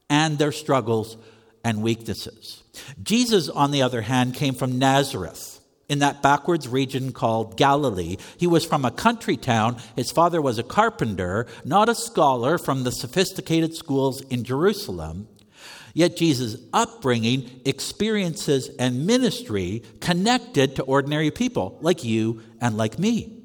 and 0.10 0.38
their 0.38 0.52
struggles 0.52 1.18
and 1.64 1.84
weaknesses. 1.84 2.64
Jesus, 3.04 3.50
on 3.50 3.72
the 3.72 3.82
other 3.82 4.02
hand, 4.02 4.34
came 4.34 4.56
from 4.56 4.80
Nazareth 4.80 5.60
in 5.88 6.00
that 6.00 6.22
backwards 6.22 6.68
region 6.68 7.12
called 7.12 7.58
Galilee. 7.58 8.18
He 8.38 8.48
was 8.48 8.66
from 8.66 8.86
a 8.86 8.92
country 8.92 9.38
town. 9.38 9.78
His 9.96 10.12
father 10.12 10.42
was 10.42 10.58
a 10.58 10.64
carpenter, 10.64 11.48
not 11.66 11.90
a 11.90 11.96
scholar 11.96 12.58
from 12.58 12.84
the 12.84 12.92
sophisticated 12.92 13.76
schools 13.76 14.22
in 14.22 14.44
Jerusalem. 14.44 15.28
Yet 15.94 16.18
Jesus' 16.18 16.58
upbringing, 16.74 17.62
experiences, 17.66 18.70
and 18.78 19.06
ministry 19.06 19.84
connected 20.00 20.76
to 20.76 20.84
ordinary 20.84 21.32
people 21.32 21.78
like 21.82 22.04
you 22.04 22.42
and 22.62 22.78
like 22.78 23.00
me. 23.00 23.44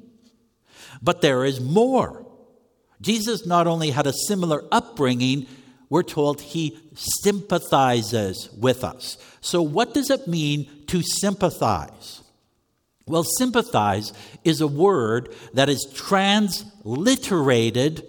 But 1.01 1.21
there 1.21 1.45
is 1.45 1.59
more. 1.59 2.25
Jesus 3.01 3.45
not 3.45 3.67
only 3.67 3.91
had 3.91 4.07
a 4.07 4.13
similar 4.13 4.63
upbringing, 4.71 5.47
we're 5.89 6.03
told 6.03 6.41
he 6.41 6.77
sympathizes 6.95 8.49
with 8.57 8.83
us. 8.83 9.17
So, 9.41 9.61
what 9.61 9.93
does 9.93 10.09
it 10.09 10.27
mean 10.27 10.67
to 10.87 11.01
sympathize? 11.01 12.21
Well, 13.07 13.23
sympathize 13.23 14.13
is 14.43 14.61
a 14.61 14.67
word 14.67 15.31
that 15.53 15.69
is 15.69 15.85
transliterated 15.93 18.03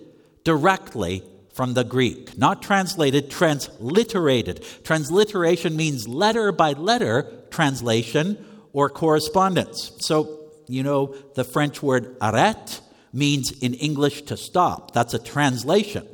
directly 0.45 1.23
from 1.57 1.73
the 1.73 1.85
Greek. 1.85 2.37
Not 2.37 2.61
translated, 2.61 3.31
transliterated. 3.31 4.63
Transliteration 4.85 5.75
means 5.75 6.07
letter 6.07 6.53
by 6.53 6.75
letter 6.75 7.33
translation 7.51 8.45
or 8.75 8.91
correspondence. 8.91 9.91
So, 10.01 10.51
you 10.69 10.83
know, 10.83 11.15
the 11.35 11.45
French 11.45 11.83
word 11.83 12.19
arrête 12.21 12.81
means 13.11 13.53
in 13.63 13.73
English 13.73 14.23
to 14.23 14.37
stop. 14.37 14.93
That's 14.93 15.15
a 15.15 15.19
translation. 15.19 16.07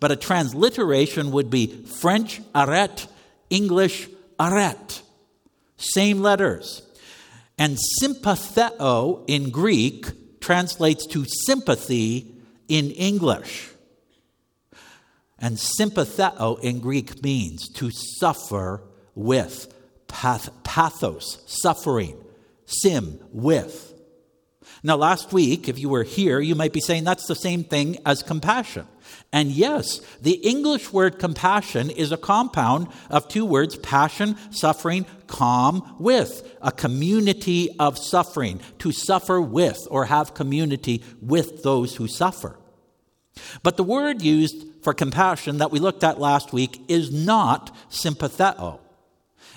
But 0.00 0.10
a 0.10 0.16
transliteration 0.16 1.30
would 1.30 1.48
be 1.48 1.68
French 1.84 2.40
arrête, 2.52 3.06
English 3.50 4.08
arrête. 4.40 5.02
Same 5.76 6.22
letters. 6.22 6.82
And 7.56 7.78
sympatheo 8.02 9.22
in 9.28 9.50
Greek 9.50 10.40
translates 10.40 11.06
to 11.06 11.24
sympathy 11.46 12.34
in 12.66 12.90
English. 12.90 13.68
And 15.42 15.56
sympatheo 15.56 16.60
in 16.60 16.78
Greek 16.78 17.20
means 17.22 17.68
to 17.70 17.90
suffer 17.90 18.80
with, 19.16 19.74
path, 20.06 20.48
pathos, 20.62 21.42
suffering, 21.46 22.16
sim, 22.64 23.18
with. 23.32 23.92
Now, 24.84 24.96
last 24.96 25.32
week, 25.32 25.68
if 25.68 25.80
you 25.80 25.88
were 25.88 26.04
here, 26.04 26.40
you 26.40 26.54
might 26.54 26.72
be 26.72 26.80
saying 26.80 27.02
that's 27.02 27.26
the 27.26 27.34
same 27.34 27.64
thing 27.64 27.98
as 28.06 28.22
compassion. 28.22 28.86
And 29.32 29.50
yes, 29.50 30.00
the 30.20 30.34
English 30.34 30.92
word 30.92 31.18
compassion 31.18 31.90
is 31.90 32.12
a 32.12 32.16
compound 32.16 32.86
of 33.10 33.26
two 33.26 33.44
words 33.44 33.76
passion, 33.76 34.36
suffering, 34.52 35.06
calm, 35.26 35.96
with, 35.98 36.56
a 36.62 36.70
community 36.70 37.68
of 37.80 37.98
suffering, 37.98 38.60
to 38.78 38.92
suffer 38.92 39.40
with 39.40 39.88
or 39.90 40.04
have 40.06 40.34
community 40.34 41.02
with 41.20 41.64
those 41.64 41.96
who 41.96 42.06
suffer. 42.06 42.58
But 43.62 43.76
the 43.76 43.84
word 43.84 44.22
used 44.22 44.66
for 44.82 44.92
compassion 44.92 45.58
that 45.58 45.70
we 45.70 45.78
looked 45.78 46.04
at 46.04 46.20
last 46.20 46.52
week 46.52 46.84
is 46.88 47.10
not 47.12 47.74
sympatheo. 47.90 48.80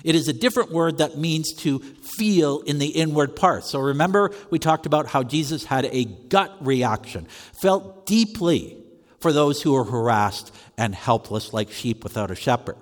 It 0.04 0.14
is 0.14 0.28
a 0.28 0.32
different 0.32 0.70
word 0.70 0.98
that 0.98 1.18
means 1.18 1.52
to 1.58 1.80
feel 1.80 2.60
in 2.60 2.78
the 2.78 2.88
inward 2.88 3.34
parts. 3.34 3.70
So 3.70 3.80
remember, 3.80 4.32
we 4.50 4.58
talked 4.58 4.86
about 4.86 5.06
how 5.06 5.22
Jesus 5.22 5.64
had 5.64 5.86
a 5.86 6.04
gut 6.04 6.54
reaction, 6.60 7.26
felt 7.60 8.06
deeply 8.06 8.76
for 9.20 9.32
those 9.32 9.62
who 9.62 9.72
were 9.72 9.84
harassed 9.84 10.54
and 10.78 10.94
helpless 10.94 11.52
like 11.52 11.70
sheep 11.70 12.04
without 12.04 12.30
a 12.30 12.34
shepherd. 12.34 12.76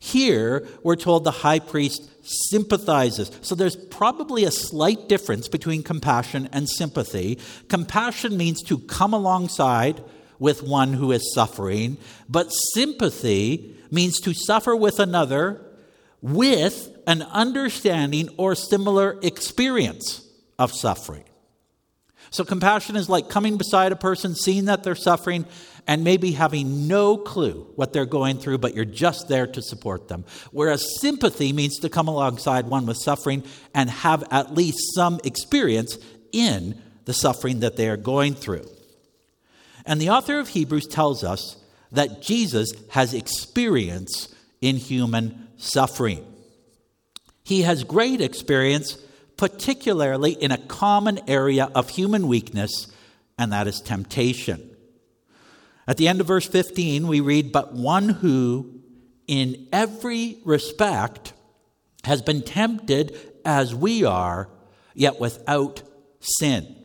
Here, 0.00 0.66
we're 0.82 0.96
told 0.96 1.24
the 1.24 1.30
high 1.30 1.58
priest 1.58 2.08
sympathizes. 2.22 3.30
So 3.40 3.54
there's 3.54 3.74
probably 3.74 4.44
a 4.44 4.50
slight 4.50 5.08
difference 5.08 5.48
between 5.48 5.82
compassion 5.82 6.48
and 6.52 6.68
sympathy. 6.68 7.38
Compassion 7.68 8.36
means 8.36 8.62
to 8.64 8.78
come 8.78 9.12
alongside 9.12 10.02
with 10.38 10.62
one 10.62 10.92
who 10.92 11.12
is 11.12 11.32
suffering, 11.34 11.96
but 12.28 12.48
sympathy 12.48 13.76
means 13.90 14.20
to 14.20 14.34
suffer 14.34 14.74
with 14.76 15.00
another 15.00 15.64
with 16.20 16.96
an 17.06 17.22
understanding 17.22 18.28
or 18.36 18.54
similar 18.54 19.18
experience 19.22 20.26
of 20.58 20.72
suffering. 20.72 21.24
So, 22.30 22.44
compassion 22.44 22.96
is 22.96 23.08
like 23.08 23.30
coming 23.30 23.56
beside 23.56 23.92
a 23.92 23.96
person, 23.96 24.34
seeing 24.34 24.66
that 24.66 24.84
they're 24.84 24.94
suffering, 24.94 25.46
and 25.86 26.04
maybe 26.04 26.32
having 26.32 26.86
no 26.86 27.16
clue 27.16 27.66
what 27.76 27.94
they're 27.94 28.04
going 28.04 28.38
through, 28.38 28.58
but 28.58 28.74
you're 28.74 28.84
just 28.84 29.28
there 29.28 29.46
to 29.46 29.62
support 29.62 30.08
them. 30.08 30.26
Whereas 30.52 31.00
sympathy 31.00 31.54
means 31.54 31.78
to 31.78 31.88
come 31.88 32.08
alongside 32.08 32.66
one 32.66 32.84
with 32.84 32.98
suffering 32.98 33.42
and 33.74 33.88
have 33.88 34.24
at 34.30 34.54
least 34.54 34.94
some 34.94 35.18
experience 35.24 35.96
in 36.30 36.80
the 37.06 37.14
suffering 37.14 37.60
that 37.60 37.76
they 37.76 37.88
are 37.88 37.96
going 37.96 38.34
through. 38.34 38.66
And 39.88 39.98
the 39.98 40.10
author 40.10 40.38
of 40.38 40.48
Hebrews 40.48 40.86
tells 40.86 41.24
us 41.24 41.56
that 41.92 42.20
Jesus 42.20 42.74
has 42.90 43.14
experience 43.14 44.28
in 44.60 44.76
human 44.76 45.48
suffering. 45.56 46.26
He 47.42 47.62
has 47.62 47.84
great 47.84 48.20
experience, 48.20 48.98
particularly 49.38 50.32
in 50.32 50.52
a 50.52 50.58
common 50.58 51.20
area 51.26 51.70
of 51.74 51.88
human 51.88 52.28
weakness, 52.28 52.88
and 53.38 53.50
that 53.52 53.66
is 53.66 53.80
temptation. 53.80 54.76
At 55.86 55.96
the 55.96 56.06
end 56.06 56.20
of 56.20 56.26
verse 56.26 56.46
15, 56.46 57.08
we 57.08 57.20
read, 57.20 57.50
But 57.50 57.72
one 57.72 58.10
who, 58.10 58.82
in 59.26 59.68
every 59.72 60.36
respect, 60.44 61.32
has 62.04 62.20
been 62.20 62.42
tempted 62.42 63.18
as 63.42 63.74
we 63.74 64.04
are, 64.04 64.50
yet 64.92 65.18
without 65.18 65.82
sin. 66.20 66.76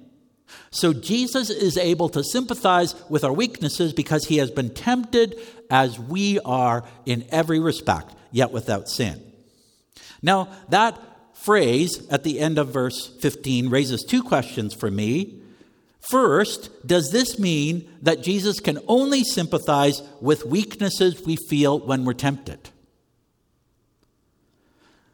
So 0.71 0.93
Jesus 0.93 1.49
is 1.49 1.77
able 1.77 2.09
to 2.09 2.23
sympathize 2.23 2.95
with 3.09 3.23
our 3.23 3.33
weaknesses 3.33 3.93
because 3.93 4.25
he 4.25 4.37
has 4.37 4.51
been 4.51 4.73
tempted 4.73 5.39
as 5.69 5.99
we 5.99 6.39
are 6.39 6.83
in 7.05 7.25
every 7.29 7.59
respect, 7.59 8.13
yet 8.31 8.51
without 8.51 8.89
sin. 8.89 9.21
Now, 10.21 10.49
that 10.69 10.99
phrase 11.33 12.07
at 12.09 12.23
the 12.23 12.39
end 12.39 12.57
of 12.57 12.69
verse 12.69 13.07
15 13.19 13.69
raises 13.69 14.03
two 14.03 14.23
questions 14.23 14.73
for 14.73 14.89
me. 14.89 15.41
First, 15.99 16.69
does 16.85 17.11
this 17.11 17.39
mean 17.39 17.89
that 18.01 18.23
Jesus 18.23 18.59
can 18.59 18.79
only 18.87 19.23
sympathize 19.23 20.01
with 20.21 20.45
weaknesses 20.45 21.21
we 21.25 21.35
feel 21.35 21.79
when 21.79 22.03
we're 22.05 22.13
tempted? 22.13 22.69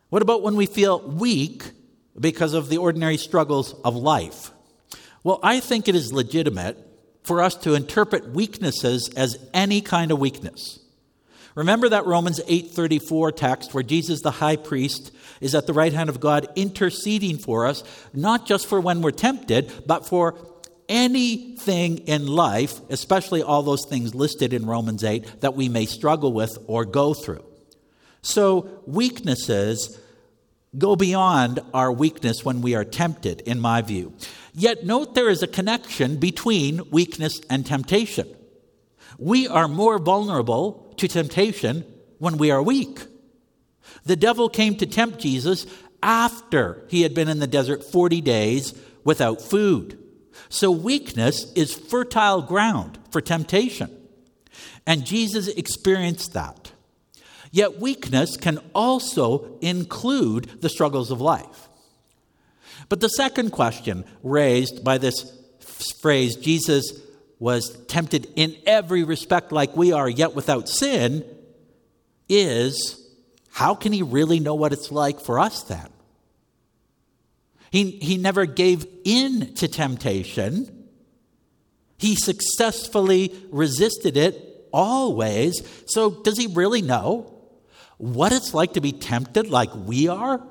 What 0.10 0.22
about 0.22 0.41
when 0.41 0.55
we 0.55 0.65
feel 0.65 1.01
weak 1.01 1.72
because 2.19 2.53
of 2.53 2.69
the 2.69 2.77
ordinary 2.77 3.17
struggles 3.17 3.74
of 3.86 3.96
life? 3.96 4.51
Well, 5.23 5.39
I 5.43 5.59
think 5.59 5.88
it 5.88 5.95
is 5.95 6.13
legitimate 6.13 6.77
for 7.23 7.41
us 7.41 7.55
to 7.55 7.75
interpret 7.75 8.29
weaknesses 8.29 9.09
as 9.15 9.38
any 9.53 9.81
kind 9.81 10.11
of 10.11 10.19
weakness. 10.19 10.79
Remember 11.55 11.89
that 11.89 12.05
Romans 12.05 12.39
8:34 12.47 13.31
text 13.31 13.73
where 13.73 13.83
Jesus 13.83 14.21
the 14.21 14.31
high 14.31 14.55
priest 14.55 15.11
is 15.41 15.53
at 15.53 15.67
the 15.67 15.73
right 15.73 15.91
hand 15.91 16.09
of 16.09 16.19
God 16.19 16.47
interceding 16.55 17.38
for 17.38 17.65
us, 17.65 17.83
not 18.13 18.45
just 18.45 18.65
for 18.65 18.79
when 18.79 19.01
we're 19.01 19.11
tempted, 19.11 19.71
but 19.85 20.07
for 20.07 20.35
anything 20.88 21.97
in 21.99 22.27
life, 22.27 22.81
especially 22.89 23.43
all 23.43 23.61
those 23.61 23.85
things 23.85 24.15
listed 24.15 24.53
in 24.53 24.65
Romans 24.65 25.03
8, 25.03 25.41
that 25.41 25.55
we 25.55 25.69
may 25.69 25.85
struggle 25.85 26.33
with 26.33 26.57
or 26.65 26.85
go 26.85 27.13
through. 27.13 27.43
So, 28.21 28.67
weaknesses 28.85 29.99
go 30.77 30.95
beyond 30.95 31.59
our 31.73 31.91
weakness 31.91 32.45
when 32.45 32.61
we 32.61 32.75
are 32.75 32.85
tempted, 32.85 33.41
in 33.41 33.59
my 33.59 33.81
view. 33.81 34.13
Yet, 34.53 34.85
note 34.85 35.15
there 35.15 35.29
is 35.29 35.41
a 35.41 35.47
connection 35.47 36.17
between 36.17 36.89
weakness 36.91 37.41
and 37.49 37.65
temptation. 37.65 38.27
We 39.17 39.47
are 39.47 39.67
more 39.67 39.97
vulnerable 39.97 40.93
to 40.97 41.07
temptation 41.07 41.85
when 42.19 42.38
we 42.38 42.51
are 42.51 42.61
weak. 42.61 42.99
The 44.05 44.15
devil 44.15 44.49
came 44.49 44.75
to 44.77 44.86
tempt 44.86 45.19
Jesus 45.19 45.65
after 46.01 46.86
he 46.89 47.01
had 47.01 47.13
been 47.13 47.27
in 47.27 47.39
the 47.39 47.47
desert 47.47 47.84
40 47.84 48.21
days 48.21 48.73
without 49.03 49.41
food. 49.41 49.97
So, 50.49 50.71
weakness 50.71 51.51
is 51.53 51.73
fertile 51.73 52.41
ground 52.41 52.97
for 53.12 53.21
temptation. 53.21 53.95
And 54.86 55.05
Jesus 55.05 55.47
experienced 55.47 56.34
that. 56.34 56.59
Yet, 57.51 57.79
weakness 57.79 58.38
can 58.38 58.59
also 58.75 59.57
include 59.62 60.62
the 60.62 60.69
struggles 60.69 61.09
of 61.09 61.19
life. 61.19 61.69
But 62.89 63.01
the 63.01 63.09
second 63.09 63.51
question 63.51 64.05
raised 64.23 64.83
by 64.83 64.97
this 64.97 65.31
phrase, 66.01 66.35
Jesus 66.35 66.99
was 67.39 67.77
tempted 67.88 68.27
in 68.35 68.55
every 68.65 69.03
respect 69.03 69.51
like 69.51 69.75
we 69.75 69.91
are, 69.91 70.09
yet 70.09 70.35
without 70.35 70.67
sin, 70.67 71.23
is 72.27 73.07
how 73.51 73.73
can 73.75 73.93
he 73.93 74.03
really 74.03 74.39
know 74.39 74.55
what 74.55 74.73
it's 74.73 74.91
like 74.91 75.19
for 75.19 75.39
us 75.39 75.63
then? 75.63 75.88
He, 77.71 77.91
he 77.91 78.17
never 78.17 78.45
gave 78.45 78.85
in 79.03 79.53
to 79.55 79.67
temptation. 79.67 80.88
He 81.97 82.15
successfully 82.15 83.35
resisted 83.51 84.17
it 84.17 84.67
always. 84.71 85.62
So, 85.85 86.09
does 86.09 86.38
he 86.38 86.47
really 86.47 86.81
know 86.81 87.38
what 87.99 88.31
it's 88.31 88.53
like 88.53 88.73
to 88.73 88.81
be 88.81 88.93
tempted 88.93 89.49
like 89.49 89.69
we 89.75 90.07
are? 90.07 90.41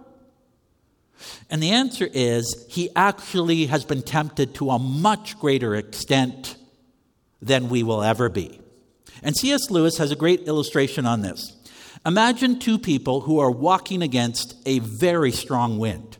And 1.51 1.63
the 1.63 1.71
answer 1.71 2.07
is 2.13 2.67
he 2.69 2.91
actually 2.95 3.67
has 3.67 3.85
been 3.85 4.03
tempted 4.03 4.55
to 4.57 4.71
a 4.71 4.79
much 4.79 5.39
greater 5.41 5.75
extent 5.75 6.57
than 7.41 7.71
we 7.71 7.83
will 7.83 8.03
ever 8.03 8.29
be. 8.29 8.61
And 9.23 9.35
C.S. 9.35 9.71
Lewis 9.71 9.97
has 9.97 10.11
a 10.11 10.17
great 10.17 10.43
illustration 10.43 11.07
on 11.07 11.23
this. 11.23 11.57
Imagine 12.05 12.59
two 12.59 12.79
people 12.79 13.23
who 13.23 13.41
are 13.41 13.51
walking 13.51 14.03
against 14.03 14.55
a 14.67 14.79
very 14.81 15.33
strong 15.33 15.79
wind. 15.79 16.19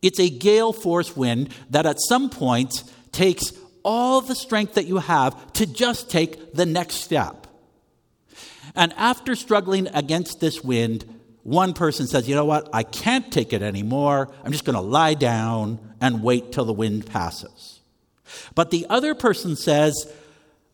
It's 0.00 0.18
a 0.18 0.30
gale 0.30 0.72
force 0.72 1.14
wind 1.14 1.54
that 1.68 1.84
at 1.84 2.00
some 2.00 2.30
points 2.30 2.90
takes 3.12 3.52
all 3.82 4.22
the 4.22 4.34
strength 4.34 4.74
that 4.74 4.86
you 4.86 4.98
have 4.98 5.52
to 5.52 5.66
just 5.66 6.10
take 6.10 6.54
the 6.54 6.66
next 6.66 6.96
step. 6.96 7.47
And 8.74 8.92
after 8.94 9.34
struggling 9.34 9.88
against 9.88 10.40
this 10.40 10.62
wind, 10.62 11.04
one 11.42 11.72
person 11.72 12.06
says, 12.06 12.28
You 12.28 12.34
know 12.34 12.44
what? 12.44 12.68
I 12.72 12.82
can't 12.82 13.32
take 13.32 13.52
it 13.52 13.62
anymore. 13.62 14.30
I'm 14.44 14.52
just 14.52 14.64
going 14.64 14.76
to 14.76 14.82
lie 14.82 15.14
down 15.14 15.78
and 16.00 16.22
wait 16.22 16.52
till 16.52 16.64
the 16.64 16.72
wind 16.72 17.06
passes. 17.06 17.80
But 18.54 18.70
the 18.70 18.86
other 18.90 19.14
person 19.14 19.56
says, 19.56 20.12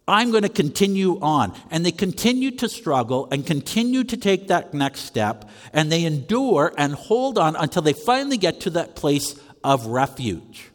I'm 0.07 0.31
going 0.31 0.43
to 0.43 0.49
continue 0.49 1.19
on. 1.21 1.59
And 1.71 1.85
they 1.85 1.93
continue 1.93 2.51
to 2.53 2.69
struggle 2.69 3.29
and 3.31 3.47
continue 3.47 4.05
to 4.05 4.17
take 4.17 4.49
that 4.49 4.75
next 4.75 5.01
step, 5.01 5.49
and 5.73 5.91
they 5.91 6.05
endure 6.05 6.73
and 6.77 6.95
hold 6.95 7.39
on 7.39 7.57
until 7.57 7.83
they 7.83 7.93
finally 7.93 8.37
get 8.37 8.61
to 8.63 8.71
that 8.71 8.97
place 8.97 9.39
of 9.63 9.87
refuge. 9.87 10.71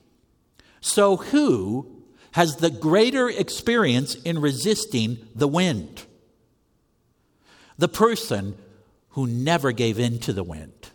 So, 0.82 1.18
who 1.18 2.04
has 2.32 2.56
the 2.56 2.70
greater 2.70 3.30
experience 3.30 4.16
in 4.16 4.40
resisting 4.40 5.20
the 5.36 5.48
wind? 5.48 6.06
The 7.80 7.88
person 7.88 8.58
who 9.12 9.26
never 9.26 9.72
gave 9.72 10.00
in 10.00 10.20
to 10.20 10.34
the 10.34 10.44
wind. 10.44 10.90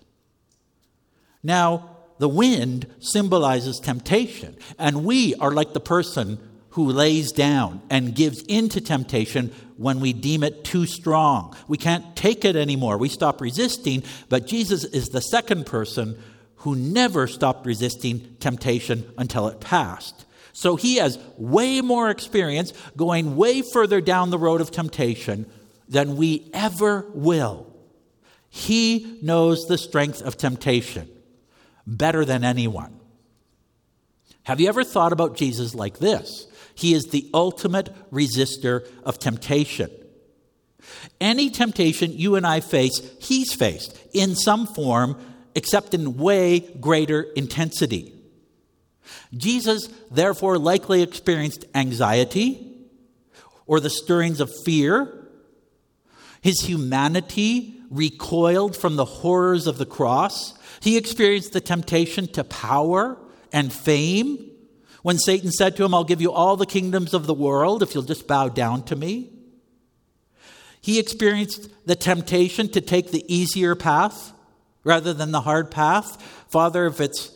Now, 1.43 1.97
the 2.19 2.29
wind 2.29 2.87
symbolizes 3.01 3.81
temptation, 3.81 4.57
and 4.79 5.05
we 5.05 5.35
are 5.37 5.51
like 5.51 5.73
the 5.73 5.81
person 5.81 6.39
who 6.71 6.91
lays 6.91 7.33
down 7.33 7.81
and 7.89 8.15
gives 8.15 8.43
in 8.43 8.69
to 8.69 8.81
temptation 8.81 9.51
when 9.79 9.99
we 9.99 10.13
deem 10.13 10.43
it 10.45 10.63
too 10.63 10.85
strong. 10.85 11.57
We 11.69 11.79
can't 11.79 12.15
take 12.15 12.45
it 12.45 12.55
anymore. 12.55 12.99
We 12.99 13.09
stop 13.09 13.41
resisting, 13.41 14.03
but 14.29 14.47
Jesus 14.47 14.85
is 14.85 15.09
the 15.09 15.23
second 15.23 15.65
person 15.65 16.19
who 16.57 16.77
never 16.77 17.27
stopped 17.27 17.65
resisting 17.65 18.37
temptation 18.41 19.11
until 19.17 19.49
it 19.49 19.61
passed. 19.61 20.27
So 20.53 20.77
he 20.77 20.97
has 20.97 21.19
way 21.39 21.81
more 21.81 22.11
experience 22.11 22.75
going 22.95 23.37
way 23.37 23.63
further 23.63 24.03
down 24.03 24.31
the 24.31 24.39
road 24.39 24.61
of 24.61 24.71
temptation 24.71 25.51
than 25.89 26.17
we 26.17 26.51
ever 26.53 27.07
will. 27.15 27.67
He 28.49 29.19
knows 29.23 29.67
the 29.67 29.79
strength 29.79 30.23
of 30.23 30.37
temptation 30.37 31.09
better 31.87 32.25
than 32.25 32.45
anyone. 32.45 32.99
Have 34.45 34.61
you 34.61 34.69
ever 34.69 34.85
thought 34.85 35.13
about 35.13 35.37
Jesus 35.37 35.75
like 35.75 35.99
this? 35.99 36.47
He 36.75 36.95
is 36.95 37.07
the 37.07 37.29
ultimate 37.33 37.91
resistor 38.13 38.87
of 39.05 39.19
temptation. 39.19 39.91
Any 41.21 41.51
temptation 41.51 42.13
you 42.13 42.37
and 42.37 42.47
I 42.47 42.61
face, 42.61 43.01
he's 43.21 43.55
faced 43.55 43.99
in 44.13 44.35
some 44.35 44.67
form, 44.67 45.19
except 45.55 45.95
in 45.95 46.17
way 46.17 46.61
greater 46.61 47.23
intensity. 47.23 48.13
Jesus, 49.35 49.89
therefore, 50.11 50.59
likely 50.59 51.03
experienced 51.03 51.65
anxiety 51.75 52.71
or 53.67 53.81
the 53.81 53.91
stirrings 53.91 54.41
of 54.41 54.53
fear. 54.65 55.24
His 56.45 56.61
humanity 56.61 57.81
recoiled 57.91 58.77
from 58.77 58.97
the 58.97 59.07
horrors 59.07 59.67
of 59.67 59.79
the 59.79 59.87
cross. 59.87 60.53
He 60.81 60.99
experienced 60.99 61.55
the 61.55 61.61
temptation 61.63 62.27
to 62.33 62.45
power 62.45 63.19
and 63.51 63.73
fame 63.73 64.51
When 65.05 65.19
Satan 65.19 65.53
said 65.53 65.77
to 65.77 65.85
him, 65.85 65.93
I'll 65.93 66.03
give 66.03 66.23
you 66.23 66.33
all 66.33 66.57
the 66.57 66.65
kingdoms 66.65 67.13
of 67.13 67.27
the 67.27 67.35
world 67.35 67.83
if 67.83 67.95
you'll 67.95 68.05
just 68.05 68.27
bow 68.27 68.49
down 68.49 68.85
to 68.85 68.97
me. 68.97 69.31
He 70.81 70.99
experienced 70.99 71.69
the 71.87 71.95
temptation 71.95 72.69
to 72.71 72.81
take 72.81 73.11
the 73.11 73.23
easier 73.29 73.75
path 73.75 74.33
rather 74.83 75.13
than 75.13 75.31
the 75.31 75.43
hard 75.43 75.71
path. 75.71 76.23
Father, 76.49 76.87
if 76.87 77.03
it's 77.03 77.31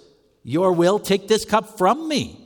your 0.45 0.73
will, 0.73 0.99
take 0.99 1.29
this 1.29 1.45
cup 1.45 1.77
from 1.77 2.09
me. 2.09 2.41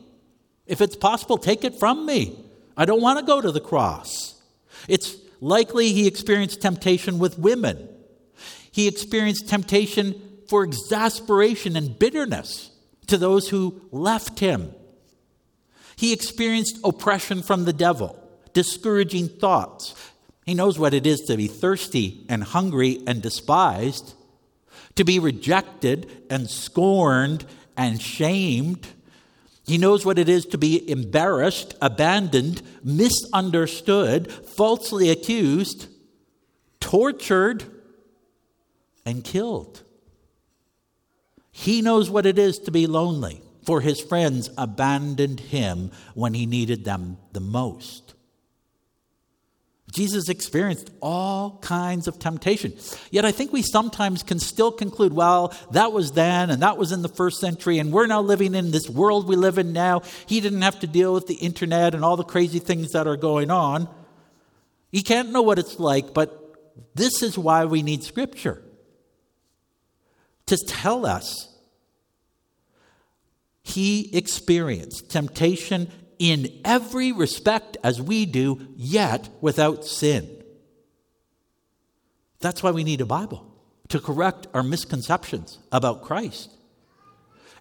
If 0.66 0.80
it's 0.80 0.96
possible, 0.96 1.38
take 1.38 1.62
it 1.62 1.78
from 1.78 2.04
me. 2.04 2.36
I 2.76 2.84
don't 2.84 3.00
want 3.00 3.20
to 3.20 3.24
go 3.24 3.40
to 3.40 3.52
the 3.52 3.60
cross. 3.60 4.42
It's 4.88 5.16
likely 5.42 5.92
he 5.92 6.06
experienced 6.06 6.62
temptation 6.62 7.18
with 7.18 7.38
women. 7.38 7.88
He 8.70 8.86
experienced 8.88 9.48
temptation 9.48 10.20
for 10.48 10.62
exasperation 10.62 11.76
and 11.76 11.98
bitterness 11.98 12.70
to 13.08 13.18
those 13.18 13.48
who 13.48 13.82
left 13.90 14.38
him. 14.38 14.72
He 15.96 16.12
experienced 16.12 16.78
oppression 16.84 17.42
from 17.42 17.64
the 17.64 17.72
devil, 17.72 18.18
discouraging 18.54 19.28
thoughts. 19.28 19.94
He 20.46 20.54
knows 20.54 20.78
what 20.78 20.94
it 20.94 21.06
is 21.06 21.20
to 21.22 21.36
be 21.36 21.48
thirsty 21.48 22.24
and 22.28 22.44
hungry 22.44 23.02
and 23.06 23.20
despised, 23.20 24.14
to 24.94 25.04
be 25.04 25.18
rejected 25.18 26.10
and 26.30 26.48
scorned 26.48 27.44
and 27.76 28.00
shamed. 28.00 28.86
He 29.72 29.78
knows 29.78 30.04
what 30.04 30.18
it 30.18 30.28
is 30.28 30.44
to 30.48 30.58
be 30.58 30.86
embarrassed, 30.90 31.76
abandoned, 31.80 32.60
misunderstood, 32.84 34.30
falsely 34.30 35.08
accused, 35.08 35.86
tortured, 36.78 37.64
and 39.06 39.24
killed. 39.24 39.82
He 41.52 41.80
knows 41.80 42.10
what 42.10 42.26
it 42.26 42.38
is 42.38 42.58
to 42.58 42.70
be 42.70 42.86
lonely, 42.86 43.40
for 43.64 43.80
his 43.80 43.98
friends 43.98 44.50
abandoned 44.58 45.40
him 45.40 45.90
when 46.12 46.34
he 46.34 46.44
needed 46.44 46.84
them 46.84 47.16
the 47.32 47.40
most. 47.40 48.01
Jesus 49.92 50.30
experienced 50.30 50.90
all 51.00 51.58
kinds 51.60 52.08
of 52.08 52.18
temptation. 52.18 52.72
Yet 53.10 53.26
I 53.26 53.30
think 53.30 53.52
we 53.52 53.60
sometimes 53.60 54.22
can 54.22 54.38
still 54.38 54.72
conclude, 54.72 55.12
well, 55.12 55.54
that 55.72 55.92
was 55.92 56.12
then 56.12 56.48
and 56.48 56.62
that 56.62 56.78
was 56.78 56.92
in 56.92 57.02
the 57.02 57.08
first 57.08 57.38
century, 57.40 57.78
and 57.78 57.92
we're 57.92 58.06
now 58.06 58.22
living 58.22 58.54
in 58.54 58.70
this 58.70 58.88
world 58.88 59.28
we 59.28 59.36
live 59.36 59.58
in 59.58 59.74
now. 59.74 60.00
He 60.26 60.40
didn't 60.40 60.62
have 60.62 60.80
to 60.80 60.86
deal 60.86 61.12
with 61.12 61.26
the 61.26 61.34
internet 61.34 61.94
and 61.94 62.04
all 62.04 62.16
the 62.16 62.24
crazy 62.24 62.58
things 62.58 62.92
that 62.92 63.06
are 63.06 63.18
going 63.18 63.50
on. 63.50 63.86
He 64.90 65.02
can't 65.02 65.30
know 65.30 65.42
what 65.42 65.58
it's 65.58 65.78
like, 65.78 66.14
but 66.14 66.38
this 66.94 67.22
is 67.22 67.36
why 67.36 67.66
we 67.66 67.82
need 67.82 68.02
Scripture 68.02 68.62
to 70.46 70.56
tell 70.56 71.04
us 71.04 71.48
he 73.62 74.10
experienced 74.16 75.10
temptation 75.10 75.90
in 76.18 76.60
every 76.64 77.12
respect 77.12 77.76
as 77.82 78.00
we 78.00 78.26
do, 78.26 78.66
yet 78.76 79.28
without 79.40 79.84
sin. 79.84 80.42
That's 82.40 82.62
why 82.62 82.72
we 82.72 82.84
need 82.84 83.00
a 83.00 83.06
Bible 83.06 83.46
to 83.88 84.00
correct 84.00 84.46
our 84.54 84.62
misconceptions 84.62 85.58
about 85.70 86.02
Christ. 86.02 86.50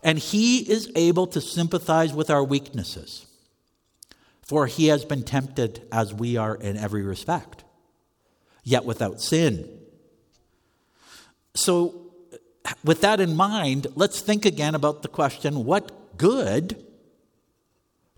And 0.03 0.17
he 0.17 0.59
is 0.59 0.91
able 0.95 1.27
to 1.27 1.41
sympathize 1.41 2.13
with 2.13 2.29
our 2.29 2.43
weaknesses, 2.43 3.27
for 4.41 4.65
he 4.65 4.87
has 4.87 5.05
been 5.05 5.23
tempted 5.23 5.87
as 5.91 6.13
we 6.13 6.37
are 6.37 6.55
in 6.55 6.77
every 6.77 7.03
respect, 7.03 7.63
yet 8.63 8.85
without 8.85 9.21
sin. 9.21 9.69
So, 11.53 12.13
with 12.83 13.01
that 13.01 13.19
in 13.19 13.35
mind, 13.35 13.87
let's 13.95 14.21
think 14.21 14.45
again 14.45 14.73
about 14.73 15.01
the 15.01 15.07
question 15.07 15.65
what 15.65 16.17
good 16.17 16.83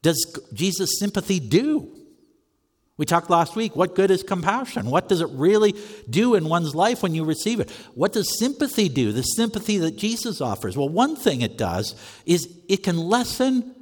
does 0.04 0.40
Jesus' 0.54 1.00
sympathy 1.00 1.40
do? 1.40 1.90
We 2.98 3.08
talked 3.08 3.32
last 3.32 3.56
week. 3.56 3.76
What 3.76 3.96
good 3.96 4.12
is 4.12 4.22
compassion? 4.22 4.92
What 4.92 5.10
does 5.10 5.22
it 5.22 5.30
really 5.32 5.74
do 6.08 6.36
in 6.36 6.48
one's 6.48 6.76
life 6.76 7.02
when 7.02 7.16
you 7.16 7.26
receive 7.26 7.60
it? 7.60 7.72
What 7.96 8.14
does 8.14 8.38
sympathy 8.38 8.88
do? 8.88 9.12
The 9.12 9.24
sympathy 9.24 9.80
that 9.80 9.98
Jesus 9.98 10.42
offers. 10.42 10.78
Well, 10.78 10.90
one 10.90 11.16
thing 11.16 11.42
it 11.42 11.58
does 11.58 11.96
is 12.28 12.48
it 12.70 12.84
can 12.84 12.98
lessen 12.98 13.74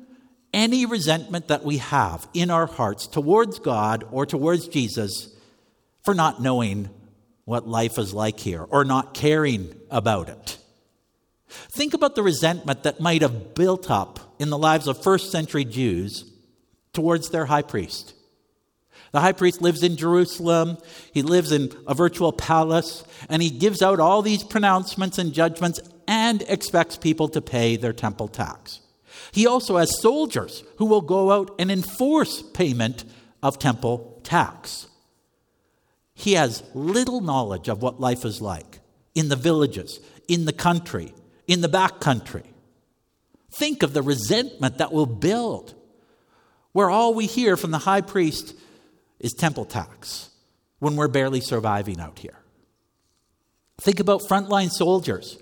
any 0.53 0.86
resentment 0.86 1.49
that 1.49 1.63
we 1.65 1.77
have 1.77 2.27
in 2.34 2.49
our 2.49 2.67
hearts 2.67 3.07
towards 3.07 3.60
God 3.60 4.05
or 4.12 4.25
towards 4.25 4.67
Jesus 4.69 5.36
for 6.03 6.13
not 6.13 6.41
knowing 6.41 6.89
what 7.45 7.67
life 7.67 7.97
is 7.97 8.13
like 8.13 8.39
here 8.39 8.63
or 8.63 8.86
not 8.86 9.13
caring 9.13 9.75
about 9.89 10.29
it. 10.29 10.57
Think 11.72 11.94
about 11.94 12.16
the 12.16 12.24
resentment 12.24 12.84
that 12.84 13.00
might 13.00 13.22
have 13.22 13.54
built 13.54 13.92
up 13.92 14.36
in 14.40 14.50
the 14.50 14.58
lives 14.58 14.88
of 14.88 15.02
first 15.02 15.32
century 15.32 15.66
Jews 15.66 16.32
towards 16.94 17.30
their 17.30 17.46
high 17.46 17.62
priest. 17.62 18.14
The 19.12 19.20
high 19.20 19.34
priest 19.34 19.62
lives 19.62 19.84
in 19.84 19.98
Jerusalem. 19.98 20.78
He 21.14 21.22
lives 21.22 21.52
in 21.52 21.72
a 21.86 21.94
virtual 21.94 22.32
palace, 22.32 23.04
and 23.30 23.42
he 23.42 23.50
gives 23.50 23.82
out 23.82 24.00
all 24.00 24.22
these 24.22 24.44
pronouncements 24.44 25.18
and 25.18 25.34
judgments 25.34 25.82
and 26.08 26.44
expects 26.44 26.98
people 26.98 27.28
to 27.30 27.42
pay 27.42 27.76
their 27.76 27.94
temple 27.94 28.30
tax. 28.30 28.80
He 29.32 29.46
also 29.46 29.78
has 29.78 30.02
soldiers 30.02 30.64
who 30.78 30.86
will 30.86 31.02
go 31.02 31.32
out 31.32 31.54
and 31.60 31.70
enforce 31.70 32.42
payment 32.42 33.04
of 33.44 33.60
temple 33.60 34.20
tax. 34.24 34.88
He 36.14 36.34
has 36.34 36.64
little 36.74 37.22
knowledge 37.22 37.68
of 37.68 37.82
what 37.82 38.00
life 38.00 38.24
is 38.26 38.42
like 38.42 38.80
in 39.16 39.30
the 39.30 39.36
villages, 39.36 40.00
in 40.28 40.46
the 40.46 40.54
country, 40.54 41.14
in 41.47 41.62
the 41.62 41.69
back 41.69 41.99
country. 41.99 42.43
Think 43.51 43.84
of 43.84 43.93
the 43.93 44.01
resentment 44.01 44.77
that 44.77 44.93
will 44.93 45.06
build, 45.06 45.73
where 46.71 46.89
all 46.89 47.13
we 47.13 47.25
hear 47.25 47.58
from 47.58 47.71
the 47.71 47.80
high 47.80 48.01
priest 48.01 48.56
is 49.19 49.34
temple 49.34 49.65
tax 49.65 50.30
when 50.80 50.95
we're 50.95 51.08
barely 51.08 51.41
surviving 51.41 51.99
out 51.99 52.19
here. 52.19 52.39
Think 53.80 53.99
about 53.99 54.21
frontline 54.21 54.69
soldiers 54.71 55.38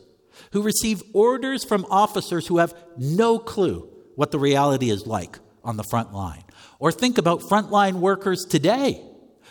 who 0.51 0.62
receive 0.62 1.03
orders 1.13 1.63
from 1.63 1.85
officers 1.89 2.47
who 2.47 2.57
have 2.57 2.73
no 2.97 3.38
clue 3.38 3.89
what 4.15 4.31
the 4.31 4.39
reality 4.39 4.89
is 4.89 5.05
like 5.05 5.39
on 5.63 5.77
the 5.77 5.83
front 5.83 6.13
line. 6.13 6.43
Or 6.79 6.91
think 6.91 7.17
about 7.17 7.41
frontline 7.41 7.95
workers 7.95 8.45
today 8.45 9.03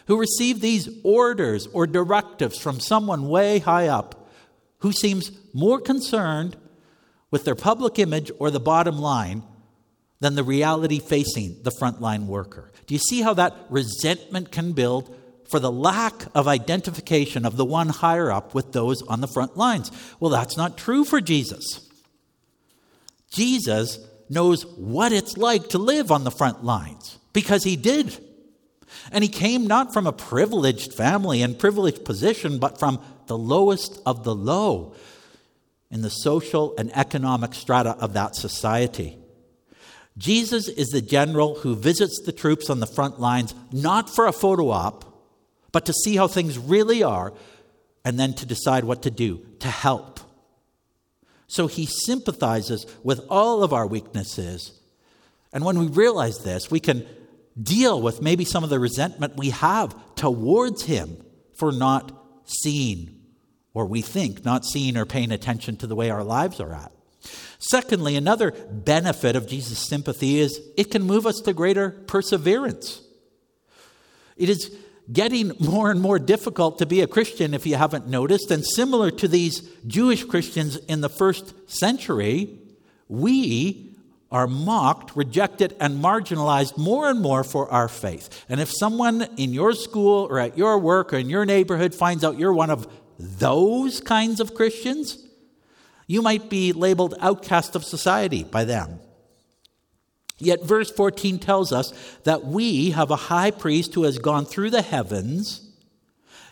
who 0.07 0.19
receive 0.19 0.61
these 0.61 0.89
orders 1.05 1.67
or 1.69 1.87
directives 1.87 2.59
from 2.59 2.81
someone 2.81 3.29
way 3.29 3.59
high 3.59 3.89
up 3.89 4.18
who 4.81 4.93
seems 4.93 5.33
more 5.53 5.81
concerned 5.81 6.57
with 7.31 7.45
their 7.45 7.55
public 7.55 7.99
image 7.99 8.31
or 8.39 8.51
the 8.51 8.61
bottom 8.61 8.99
line 8.99 9.43
than 10.21 10.35
the 10.35 10.43
reality 10.43 10.99
facing 10.99 11.57
the 11.63 11.71
frontline 11.71 12.27
worker. 12.27 12.73
Do 12.87 12.95
you 12.95 12.99
see 12.99 13.23
how 13.23 13.35
that 13.35 13.55
resentment 13.69 14.51
can 14.51 14.73
build 14.73 15.15
for 15.49 15.61
the 15.61 15.73
lack 15.73 16.25
of 16.35 16.49
identification 16.49 17.45
of 17.47 17.57
the 17.57 17.65
one 17.65 17.89
higher 17.89 18.31
up 18.31 18.55
with 18.55 18.73
those 18.73 19.03
on 19.03 19.21
the 19.21 19.29
front 19.29 19.57
lines? 19.57 19.91
Well, 20.21 20.31
that's 20.31 20.57
not 20.57 20.77
true 20.77 21.05
for 21.05 21.21
Jesus. 21.21 21.89
Jesus 23.31 23.99
knows 24.29 24.67
what 24.77 25.13
it's 25.13 25.37
like 25.37 25.69
to 25.71 25.79
live 25.79 26.11
on 26.11 26.25
the 26.25 26.31
front 26.31 26.65
lines 26.65 27.19
because 27.33 27.65
he 27.65 27.77
did. 27.77 28.25
And 29.13 29.23
he 29.23 29.29
came 29.29 29.67
not 29.67 29.93
from 29.93 30.07
a 30.07 30.13
privileged 30.13 30.95
family 30.95 31.43
and 31.43 31.59
privileged 31.59 32.05
position, 32.05 32.59
but 32.59 32.79
from 32.79 33.01
the 33.29 33.39
lowest 33.39 34.01
of 34.05 34.25
the 34.25 34.35
low 34.35 34.95
in 35.91 36.03
the 36.03 36.11
social 36.11 36.75
and 36.77 36.95
economic 36.97 37.55
strata 37.55 37.91
of 37.99 38.13
that 38.15 38.35
society. 38.37 39.19
Jesus 40.17 40.69
is 40.69 40.89
the 40.89 41.01
general 41.01 41.55
who 41.55 41.77
visits 41.77 42.21
the 42.25 42.33
troops 42.33 42.69
on 42.69 42.81
the 42.81 42.87
front 42.87 43.21
lines 43.21 43.55
not 43.73 44.11
for 44.11 44.27
a 44.27 44.33
photo 44.33 44.71
op, 44.71 45.05
but 45.71 45.87
to 45.87 45.93
see 45.93 46.17
how 46.17 46.27
things 46.27 46.59
really 46.59 47.03
are 47.03 47.33
and 48.05 48.19
then 48.19 48.35
to 48.35 48.47
decide 48.47 48.85
what 48.85 49.03
to 49.03 49.11
do 49.11 49.47
to 49.61 49.69
help. 49.69 50.19
So 51.47 51.67
he 51.67 51.87
sympathizes 51.87 52.85
with 53.03 53.25
all 53.31 53.63
of 53.63 53.73
our 53.73 53.87
weaknesses. 53.87 54.73
And 55.53 55.65
when 55.65 55.79
we 55.79 55.87
realize 55.87 56.39
this, 56.39 56.71
we 56.71 56.81
can 56.81 57.07
deal 57.61 58.01
with 58.01 58.21
maybe 58.21 58.45
some 58.45 58.65
of 58.65 58.71
the 58.71 58.79
resentment 58.79 59.37
we 59.37 59.51
have 59.51 59.97
towards 60.15 60.85
him 60.85 61.17
for 61.55 61.73
not 61.73 62.13
seeing 62.45 63.18
or 63.75 63.87
we 63.87 64.03
think 64.03 64.45
not 64.45 64.65
seeing 64.65 64.97
or 64.97 65.05
paying 65.05 65.33
attention 65.33 65.77
to 65.77 65.87
the 65.87 65.97
way 65.97 66.11
our 66.11 66.25
lives 66.25 66.61
are 66.61 66.73
at. 66.73 66.93
Secondly, 67.59 68.17
another 68.17 68.53
benefit 68.53 69.35
of 69.35 69.49
Jesus' 69.49 69.89
sympathy 69.89 70.39
is 70.39 70.61
it 70.77 70.91
can 70.91 71.03
move 71.03 71.27
us 71.27 71.41
to 71.41 71.53
greater 71.53 71.91
perseverance. 71.91 73.03
It 74.37 74.49
is 74.49 74.77
getting 75.13 75.53
more 75.59 75.91
and 75.91 76.01
more 76.01 76.19
difficult 76.19 76.79
to 76.79 76.87
be 76.87 77.01
a 77.01 77.07
Christian 77.07 77.55
if 77.55 77.67
you 77.67 77.77
haven't 77.77 78.07
noticed. 78.07 78.51
And 78.51 78.65
similar 78.65 79.11
to 79.13 79.27
these 79.27 79.61
Jewish 79.87 80.25
Christians 80.25 80.77
in 80.77 81.01
the 81.01 81.09
first 81.09 81.55
century, 81.69 82.59
we 83.09 83.97
are 84.31 84.47
mocked, 84.47 85.17
rejected, 85.17 85.75
and 85.81 86.05
marginalized 86.05 86.77
more 86.77 87.09
and 87.09 87.21
more 87.21 87.43
for 87.43 87.71
our 87.71 87.89
faith. 87.89 88.45
And 88.49 88.61
if 88.61 88.71
someone 88.71 89.23
in 89.39 89.55
your 89.55 89.73
school 89.73 90.27
or 90.29 90.39
at 90.39 90.59
your 90.59 90.79
work 90.79 91.15
or 91.15 91.17
in 91.17 91.31
your 91.31 91.47
neighborhood 91.47 91.95
finds 91.95 92.23
out 92.23 92.39
you're 92.39 92.53
one 92.53 92.69
of 92.69 92.87
those 93.19 94.01
kinds 94.01 94.41
of 94.41 94.55
Christians, 94.55 95.19
you 96.07 96.23
might 96.23 96.49
be 96.49 96.73
labeled 96.73 97.15
outcast 97.21 97.75
of 97.75 97.85
society 97.85 98.45
by 98.45 98.65
them. 98.65 99.01
Yet 100.39 100.63
verse 100.63 100.91
14 100.91 101.39
tells 101.39 101.73
us 101.73 101.93
that 102.25 102.45
we 102.45 102.91
have 102.91 103.11
a 103.11 103.17
high 103.17 103.51
priest 103.51 103.95
who 103.95 104.05
has 104.05 104.19
gone 104.19 104.45
through 104.45 104.71
the 104.71 104.83
heavens. 104.83 105.69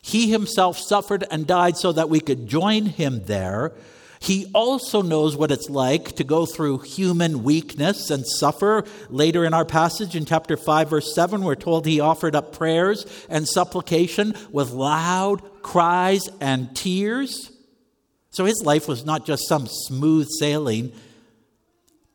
He 0.02 0.31
himself 0.31 0.79
suffered 0.79 1.24
and 1.31 1.46
died 1.46 1.76
so 1.76 1.92
that 1.92 2.11
we 2.11 2.20
could 2.20 2.48
join 2.48 2.87
him 2.87 3.24
there. 3.24 3.72
He 4.18 4.50
also 4.55 5.02
knows 5.02 5.37
what 5.37 5.52
it's 5.52 5.70
like 5.70 6.16
to 6.16 6.24
go 6.24 6.46
through 6.46 6.79
human 6.79 7.44
weakness 7.44 8.11
and 8.11 8.26
suffer. 8.26 8.85
Later 9.09 9.44
in 9.44 9.55
our 9.55 9.64
passage 9.64 10.16
in 10.16 10.24
chapter 10.24 10.57
5, 10.57 10.90
verse 10.90 11.14
7, 11.14 11.44
we're 11.44 11.55
told 11.55 11.87
he 11.87 12.00
offered 12.00 12.35
up 12.35 12.52
prayers 12.52 13.07
and 13.29 13.46
supplication 13.46 14.35
with 14.50 14.70
loud 14.70 15.42
cries 15.66 16.29
and 16.40 16.74
tears. 16.76 17.50
So 18.31 18.44
his 18.44 18.62
life 18.64 18.87
was 18.87 19.05
not 19.05 19.26
just 19.26 19.48
some 19.48 19.66
smooth 19.66 20.29
sailing 20.38 20.92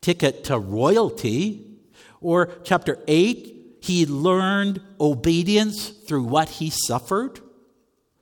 ticket 0.00 0.44
to 0.44 0.58
royalty. 0.58 1.66
Or 2.22 2.50
chapter 2.64 2.98
8, 3.06 3.76
he 3.82 4.06
learned 4.06 4.80
obedience 4.98 5.90
through 5.90 6.24
what 6.24 6.48
he 6.48 6.70
suffered. 6.70 7.40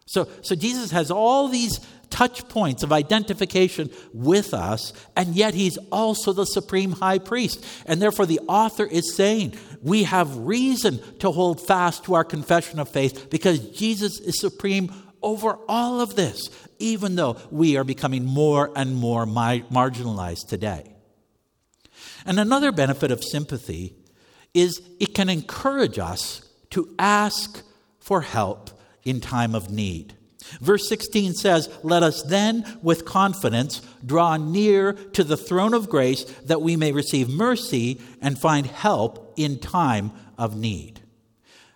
So, 0.07 0.29
so 0.43 0.57
Jesus 0.57 0.91
has 0.91 1.13
all 1.13 1.47
these 1.47 1.79
touch 2.11 2.49
points 2.49 2.83
of 2.83 2.93
identification 2.93 3.89
with 4.13 4.53
us, 4.53 4.93
and 5.15 5.37
yet 5.37 5.55
he's 5.55 5.79
also 5.93 6.33
the 6.33 6.45
supreme 6.45 6.91
high 6.91 7.19
priest. 7.19 7.65
And 7.87 8.03
therefore, 8.03 8.27
the 8.27 8.41
author 8.49 8.85
is 8.85 9.15
saying 9.15 9.55
we 9.81 10.03
have 10.03 10.39
reason 10.39 11.01
to 11.21 11.31
hold 11.31 11.65
fast 11.65 12.03
to 12.07 12.15
our 12.15 12.25
confession 12.25 12.81
of 12.81 12.89
faith 12.89 13.31
because 13.31 13.61
Jesus 13.71 14.19
is 14.19 14.41
supreme 14.41 14.93
over 15.23 15.59
all 15.69 16.01
of 16.01 16.17
this, 16.17 16.51
even 16.79 17.17
though 17.17 17.37
we 17.51 17.77
are 17.77 17.85
becoming 17.85 18.25
more 18.25 18.71
and 18.77 18.95
more 18.95 19.27
marginalized 19.27 20.49
today. 20.49 20.95
And 22.25 22.39
another 22.39 22.73
benefit 22.73 23.11
of 23.11 23.25
sympathy 23.25 23.95
is 24.55 24.83
it 24.99 25.15
can 25.15 25.29
encourage 25.29 25.99
us 25.99 26.43
to 26.71 26.95
ask 26.99 27.63
for 27.99 28.23
help 28.23 28.71
in 29.05 29.21
time 29.21 29.55
of 29.55 29.71
need. 29.71 30.15
Verse 30.61 30.89
16 30.89 31.35
says, 31.35 31.69
Let 31.83 32.03
us 32.03 32.23
then 32.23 32.79
with 32.83 33.05
confidence 33.05 33.83
draw 34.05 34.37
near 34.37 34.95
to 34.95 35.23
the 35.23 35.37
throne 35.37 35.75
of 35.75 35.89
grace 35.89 36.25
that 36.45 36.63
we 36.63 36.77
may 36.77 36.93
receive 36.93 37.29
mercy 37.29 38.01
and 38.21 38.39
find 38.39 38.67
help 38.67 39.35
in 39.37 39.59
time 39.59 40.13
of 40.37 40.57
need. 40.57 41.01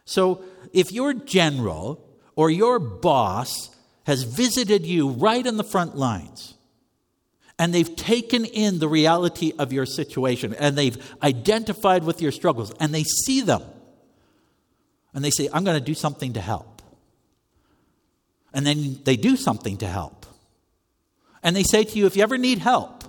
So, 0.05 0.45
if 0.73 0.91
your 0.91 1.15
general 1.15 2.04
or 2.37 2.51
your 2.51 2.79
boss 2.79 3.71
has 4.05 4.23
visited 4.23 4.85
you 4.85 5.11
right 5.11 5.47
in 5.47 5.57
the 5.57 5.65
front 5.65 5.97
lines, 5.97 6.55
and 7.59 7.73
they've 7.73 7.95
taken 7.97 8.45
in 8.45 8.79
the 8.79 8.89
reality 8.89 9.53
of 9.59 9.73
your 9.73 9.87
situation 9.87 10.55
and 10.55 10.77
they've 10.77 10.99
identified 11.23 12.03
with 12.03 12.21
your 12.21 12.33
struggles 12.33 12.73
and 12.81 12.93
they 12.93 13.05
see 13.05 13.41
them 13.41 13.63
and 15.15 15.25
they 15.25 15.31
say, 15.31 15.49
I'm 15.53 15.65
going 15.65 15.79
to 15.79 15.85
do 15.85 15.95
something 15.95 16.33
to 16.33 16.41
help. 16.41 16.83
And 18.53 18.67
then 18.67 18.99
they 19.05 19.17
do 19.17 19.37
something 19.37 19.79
to 19.79 19.87
help. 19.87 20.27
And 21.43 21.55
they 21.55 21.63
say 21.63 21.85
to 21.85 21.99
you, 21.99 22.07
if 22.07 22.17
you 22.17 22.23
ever 22.23 22.39
need 22.39 22.59
help, 22.59 23.05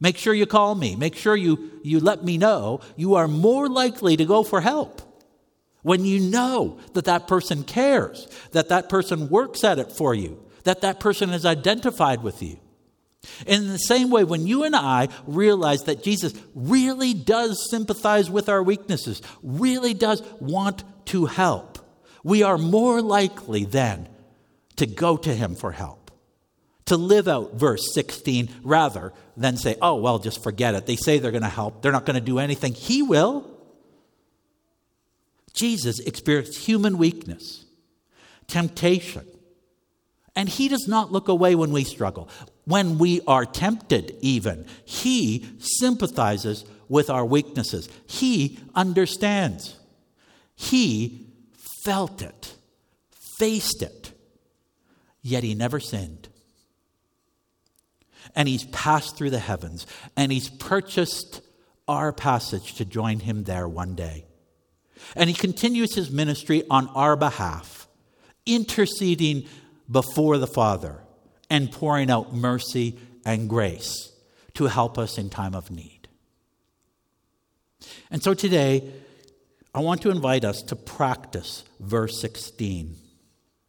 make 0.00 0.16
sure 0.16 0.32
you 0.32 0.46
call 0.46 0.74
me, 0.74 0.96
make 0.96 1.16
sure 1.16 1.36
you, 1.36 1.70
you 1.82 2.00
let 2.00 2.24
me 2.24 2.38
know. 2.38 2.80
You 2.96 3.16
are 3.16 3.28
more 3.28 3.68
likely 3.68 4.16
to 4.16 4.24
go 4.24 4.42
for 4.42 4.60
help 4.60 5.02
when 5.88 6.04
you 6.04 6.20
know 6.20 6.78
that 6.92 7.06
that 7.06 7.26
person 7.26 7.64
cares, 7.64 8.28
that 8.52 8.68
that 8.68 8.90
person 8.90 9.30
works 9.30 9.64
at 9.64 9.78
it 9.78 9.90
for 9.90 10.14
you, 10.14 10.38
that 10.64 10.82
that 10.82 11.00
person 11.00 11.30
is 11.30 11.46
identified 11.46 12.22
with 12.22 12.42
you. 12.42 12.58
In 13.46 13.68
the 13.68 13.78
same 13.78 14.10
way, 14.10 14.22
when 14.22 14.46
you 14.46 14.64
and 14.64 14.76
I 14.76 15.08
realize 15.26 15.84
that 15.84 16.02
Jesus 16.02 16.34
really 16.54 17.14
does 17.14 17.70
sympathize 17.70 18.28
with 18.28 18.50
our 18.50 18.62
weaknesses, 18.62 19.22
really 19.42 19.94
does 19.94 20.22
want 20.40 20.84
to 21.06 21.24
help, 21.24 21.78
we 22.22 22.42
are 22.42 22.58
more 22.58 23.00
likely 23.00 23.64
then 23.64 24.10
to 24.76 24.84
go 24.84 25.16
to 25.16 25.34
him 25.34 25.54
for 25.54 25.72
help, 25.72 26.10
to 26.84 26.98
live 26.98 27.28
out 27.28 27.54
verse 27.54 27.94
16 27.94 28.50
rather 28.62 29.14
than 29.38 29.56
say, 29.56 29.76
oh, 29.80 29.94
well, 29.94 30.18
just 30.18 30.42
forget 30.42 30.74
it. 30.74 30.84
They 30.84 30.96
say 30.96 31.18
they're 31.18 31.30
going 31.30 31.44
to 31.44 31.48
help, 31.48 31.80
they're 31.80 31.92
not 31.92 32.04
going 32.04 32.20
to 32.20 32.20
do 32.20 32.38
anything. 32.38 32.74
He 32.74 33.00
will. 33.00 33.57
Jesus 35.54 35.98
experienced 36.00 36.58
human 36.58 36.98
weakness, 36.98 37.64
temptation, 38.46 39.26
and 40.36 40.48
he 40.48 40.68
does 40.68 40.86
not 40.86 41.10
look 41.10 41.28
away 41.28 41.54
when 41.54 41.72
we 41.72 41.84
struggle 41.84 42.28
when 42.68 42.98
we 42.98 43.22
are 43.26 43.46
tempted, 43.46 44.14
even. 44.20 44.66
He 44.84 45.46
sympathizes 45.58 46.66
with 46.86 47.08
our 47.08 47.24
weaknesses, 47.24 47.88
He 48.06 48.58
understands. 48.74 49.74
He 50.54 51.28
felt 51.82 52.20
it, 52.20 52.54
faced 53.38 53.82
it, 53.82 54.12
yet 55.22 55.42
He 55.42 55.54
never 55.54 55.80
sinned. 55.80 56.28
And 58.36 58.48
He's 58.48 58.64
passed 58.64 59.16
through 59.16 59.30
the 59.30 59.38
heavens, 59.38 59.86
and 60.14 60.30
He's 60.30 60.50
purchased 60.50 61.40
our 61.86 62.12
passage 62.12 62.74
to 62.74 62.84
join 62.84 63.20
Him 63.20 63.44
there 63.44 63.66
one 63.66 63.94
day. 63.94 64.26
And 65.16 65.28
He 65.28 65.34
continues 65.34 65.94
His 65.94 66.10
ministry 66.10 66.62
on 66.70 66.88
our 66.88 67.16
behalf, 67.16 67.88
interceding 68.46 69.46
before 69.90 70.38
the 70.38 70.46
Father 70.46 71.00
and 71.50 71.72
pouring 71.72 72.10
out 72.10 72.34
mercy 72.34 72.98
and 73.24 73.48
grace 73.48 74.12
to 74.54 74.66
help 74.66 74.98
us 74.98 75.18
in 75.18 75.30
time 75.30 75.54
of 75.54 75.70
need. 75.70 76.08
And 78.10 78.22
so 78.22 78.34
today, 78.34 78.92
I 79.74 79.80
want 79.80 80.02
to 80.02 80.10
invite 80.10 80.44
us 80.44 80.62
to 80.62 80.76
practice 80.76 81.64
verse 81.78 82.20
16. 82.20 82.96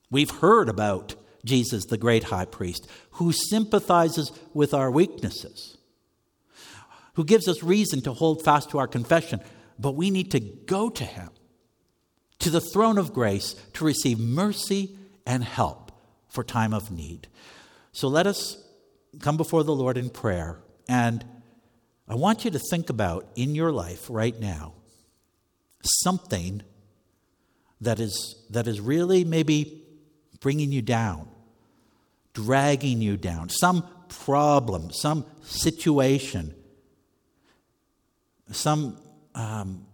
We've 0.10 0.32
heard 0.32 0.70
about 0.70 1.16
Jesus, 1.46 1.86
the 1.86 1.98
great 1.98 2.26
high 2.26 2.46
priest, 2.46 2.88
who 3.12 3.32
sympathizes 3.32 4.32
with 4.54 4.74
our 4.74 4.90
weaknesses, 4.90 5.78
who 7.14 7.24
gives 7.24 7.48
us 7.48 7.64
reason 7.64 8.02
to 8.02 8.14
hold 8.14 8.44
fast 8.44 8.72
to 8.72 8.80
our 8.80 8.88
confession, 8.88 9.42
but 9.80 9.94
we 9.94 10.12
need 10.12 10.32
to 10.32 10.40
go 10.40 10.90
to 10.90 11.04
him, 11.04 11.30
to 12.40 12.50
the 12.50 12.62
throne 12.62 12.98
of 12.98 13.14
grace, 13.14 13.56
to 13.74 13.86
receive 13.86 14.20
mercy 14.20 14.98
and 15.26 15.44
help 15.44 15.92
for 16.28 16.44
time 16.44 16.74
of 16.74 16.92
need. 16.92 17.28
So 17.92 18.08
let 18.08 18.28
us 18.28 18.64
come 19.20 19.38
before 19.38 19.64
the 19.64 19.74
Lord 19.74 19.98
in 19.98 20.10
prayer. 20.10 20.60
And 20.88 21.26
I 22.08 22.16
want 22.16 22.46
you 22.46 22.52
to 22.52 22.60
think 22.60 22.90
about 22.90 23.28
in 23.36 23.56
your 23.56 23.72
life 23.72 24.08
right 24.10 24.38
now 24.40 24.74
something 25.82 26.62
that 27.82 28.00
is, 28.00 28.36
that 28.50 28.68
is 28.68 28.82
really 28.82 29.24
maybe 29.24 29.84
bringing 30.40 30.72
you 30.72 30.82
down, 30.82 31.28
dragging 32.34 33.02
you 33.02 33.18
down, 33.18 33.50
some 33.50 33.88
problem, 34.10 34.92
some 34.92 35.26
situation, 35.44 36.54
some, 38.52 38.98
um, 39.40 39.86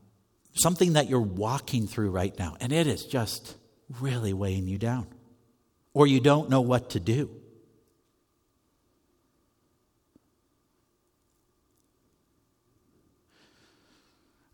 something 0.53 0.93
that 0.93 1.07
you're 1.07 1.19
walking 1.19 1.85
through 1.85 2.09
right 2.09 2.37
now, 2.39 2.57
and 2.59 2.73
it 2.73 2.87
is 2.87 3.05
just 3.05 3.55
really 3.99 4.33
weighing 4.33 4.67
you 4.67 4.79
down, 4.79 5.07
or 5.93 6.07
you 6.07 6.19
don't 6.19 6.49
know 6.49 6.61
what 6.61 6.89
to 6.91 6.99
do. 6.99 7.29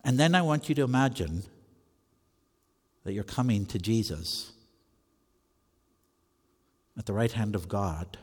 And 0.03 0.19
then 0.19 0.35
I 0.35 0.41
want 0.41 0.67
you 0.67 0.75
to 0.75 0.81
imagine 0.81 1.43
that 3.05 3.13
you're 3.13 3.23
coming 3.23 3.65
to 3.67 3.79
Jesus 3.79 4.51
at 6.97 7.05
the 7.05 7.13
right 7.13 7.31
hand 7.31 7.55
of 7.55 7.69
God, 7.69 8.17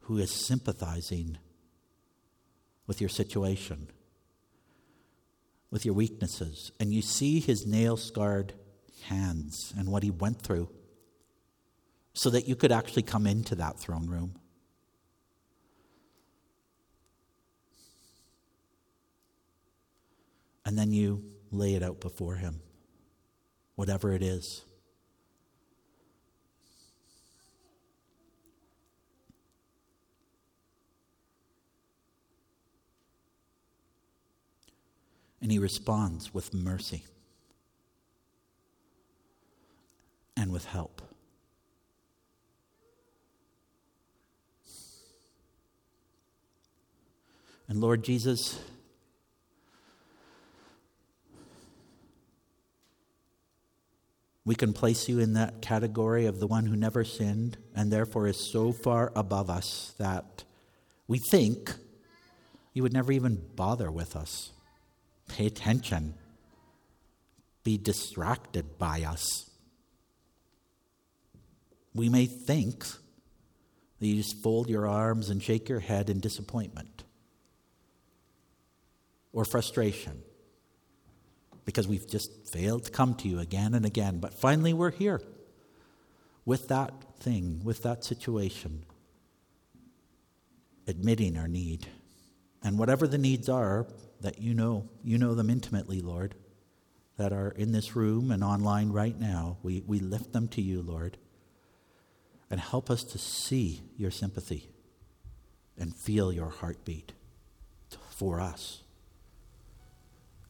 who 0.00 0.18
is 0.18 0.32
sympathizing 0.32 1.38
with 2.86 3.00
your 3.00 3.10
situation, 3.10 3.88
with 5.70 5.84
your 5.84 5.94
weaknesses, 5.94 6.72
and 6.80 6.92
you 6.92 7.02
see 7.02 7.40
his 7.40 7.66
nail 7.66 7.96
scarred 7.96 8.54
hands 9.04 9.72
and 9.78 9.88
what 9.90 10.02
he 10.02 10.10
went 10.10 10.42
through 10.42 10.68
so 12.12 12.30
that 12.30 12.48
you 12.48 12.56
could 12.56 12.72
actually 12.72 13.02
come 13.02 13.26
into 13.26 13.54
that 13.54 13.78
throne 13.78 14.08
room. 14.08 14.34
and 20.68 20.78
then 20.78 20.92
you 20.92 21.24
lay 21.50 21.72
it 21.72 21.82
out 21.82 21.98
before 21.98 22.34
Him, 22.34 22.60
whatever 23.74 24.12
it 24.12 24.22
is. 24.22 24.66
And 35.40 35.52
he 35.52 35.58
responds 35.58 36.34
with 36.34 36.52
mercy 36.52 37.04
and 40.36 40.52
with 40.52 40.64
help. 40.66 41.02
And 47.68 47.80
Lord 47.80 48.02
Jesus, 48.02 48.58
we 54.46 54.54
can 54.54 54.72
place 54.72 55.08
you 55.10 55.18
in 55.18 55.34
that 55.34 55.60
category 55.60 56.24
of 56.24 56.40
the 56.40 56.46
one 56.46 56.64
who 56.64 56.74
never 56.74 57.04
sinned 57.04 57.58
and 57.76 57.92
therefore 57.92 58.26
is 58.26 58.38
so 58.38 58.72
far 58.72 59.12
above 59.14 59.50
us 59.50 59.92
that 59.98 60.44
we 61.06 61.18
think 61.18 61.74
you 62.72 62.82
would 62.82 62.94
never 62.94 63.12
even 63.12 63.42
bother 63.54 63.90
with 63.90 64.16
us. 64.16 64.52
Pay 65.28 65.46
attention. 65.46 66.14
Be 67.64 67.78
distracted 67.78 68.78
by 68.78 69.02
us. 69.02 69.48
We 71.94 72.08
may 72.08 72.26
think 72.26 72.84
that 73.98 74.06
you 74.06 74.16
just 74.16 74.42
fold 74.42 74.68
your 74.68 74.86
arms 74.86 75.28
and 75.30 75.42
shake 75.42 75.68
your 75.68 75.80
head 75.80 76.08
in 76.10 76.20
disappointment 76.20 77.04
or 79.32 79.44
frustration 79.44 80.22
because 81.64 81.86
we've 81.86 82.08
just 82.08 82.30
failed 82.48 82.84
to 82.84 82.90
come 82.90 83.14
to 83.14 83.28
you 83.28 83.40
again 83.40 83.74
and 83.74 83.84
again. 83.84 84.18
But 84.20 84.32
finally, 84.32 84.72
we're 84.72 84.90
here 84.90 85.20
with 86.44 86.68
that 86.68 86.92
thing, 87.20 87.60
with 87.62 87.82
that 87.82 88.04
situation, 88.04 88.84
admitting 90.86 91.36
our 91.36 91.48
need. 91.48 91.86
And 92.62 92.78
whatever 92.78 93.06
the 93.06 93.18
needs 93.18 93.48
are 93.48 93.86
that 94.20 94.40
you 94.40 94.54
know, 94.54 94.88
you 95.02 95.18
know 95.18 95.34
them 95.34 95.50
intimately, 95.50 96.00
Lord, 96.00 96.34
that 97.16 97.32
are 97.32 97.50
in 97.50 97.72
this 97.72 97.96
room 97.96 98.30
and 98.30 98.42
online 98.42 98.90
right 98.90 99.18
now, 99.18 99.58
we, 99.62 99.82
we 99.86 99.98
lift 99.98 100.32
them 100.32 100.48
to 100.48 100.62
you, 100.62 100.82
Lord. 100.82 101.18
And 102.50 102.60
help 102.60 102.90
us 102.90 103.04
to 103.04 103.18
see 103.18 103.82
your 103.96 104.10
sympathy 104.10 104.70
and 105.76 105.94
feel 105.94 106.32
your 106.32 106.48
heartbeat 106.48 107.12
for 108.10 108.40
us 108.40 108.82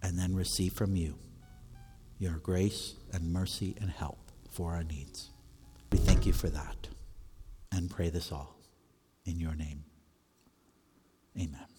and 0.02 0.18
then 0.18 0.34
receive 0.34 0.72
from 0.72 0.96
you 0.96 1.18
your 2.18 2.38
grace 2.38 2.94
and 3.12 3.32
mercy 3.32 3.76
and 3.80 3.90
help 3.90 4.18
for 4.50 4.72
our 4.72 4.84
needs. 4.84 5.30
We 5.92 5.98
thank 5.98 6.26
you 6.26 6.32
for 6.32 6.48
that 6.48 6.88
and 7.72 7.90
pray 7.90 8.10
this 8.10 8.32
all 8.32 8.58
in 9.24 9.38
your 9.38 9.54
name. 9.54 9.84
Amen. 11.36 11.77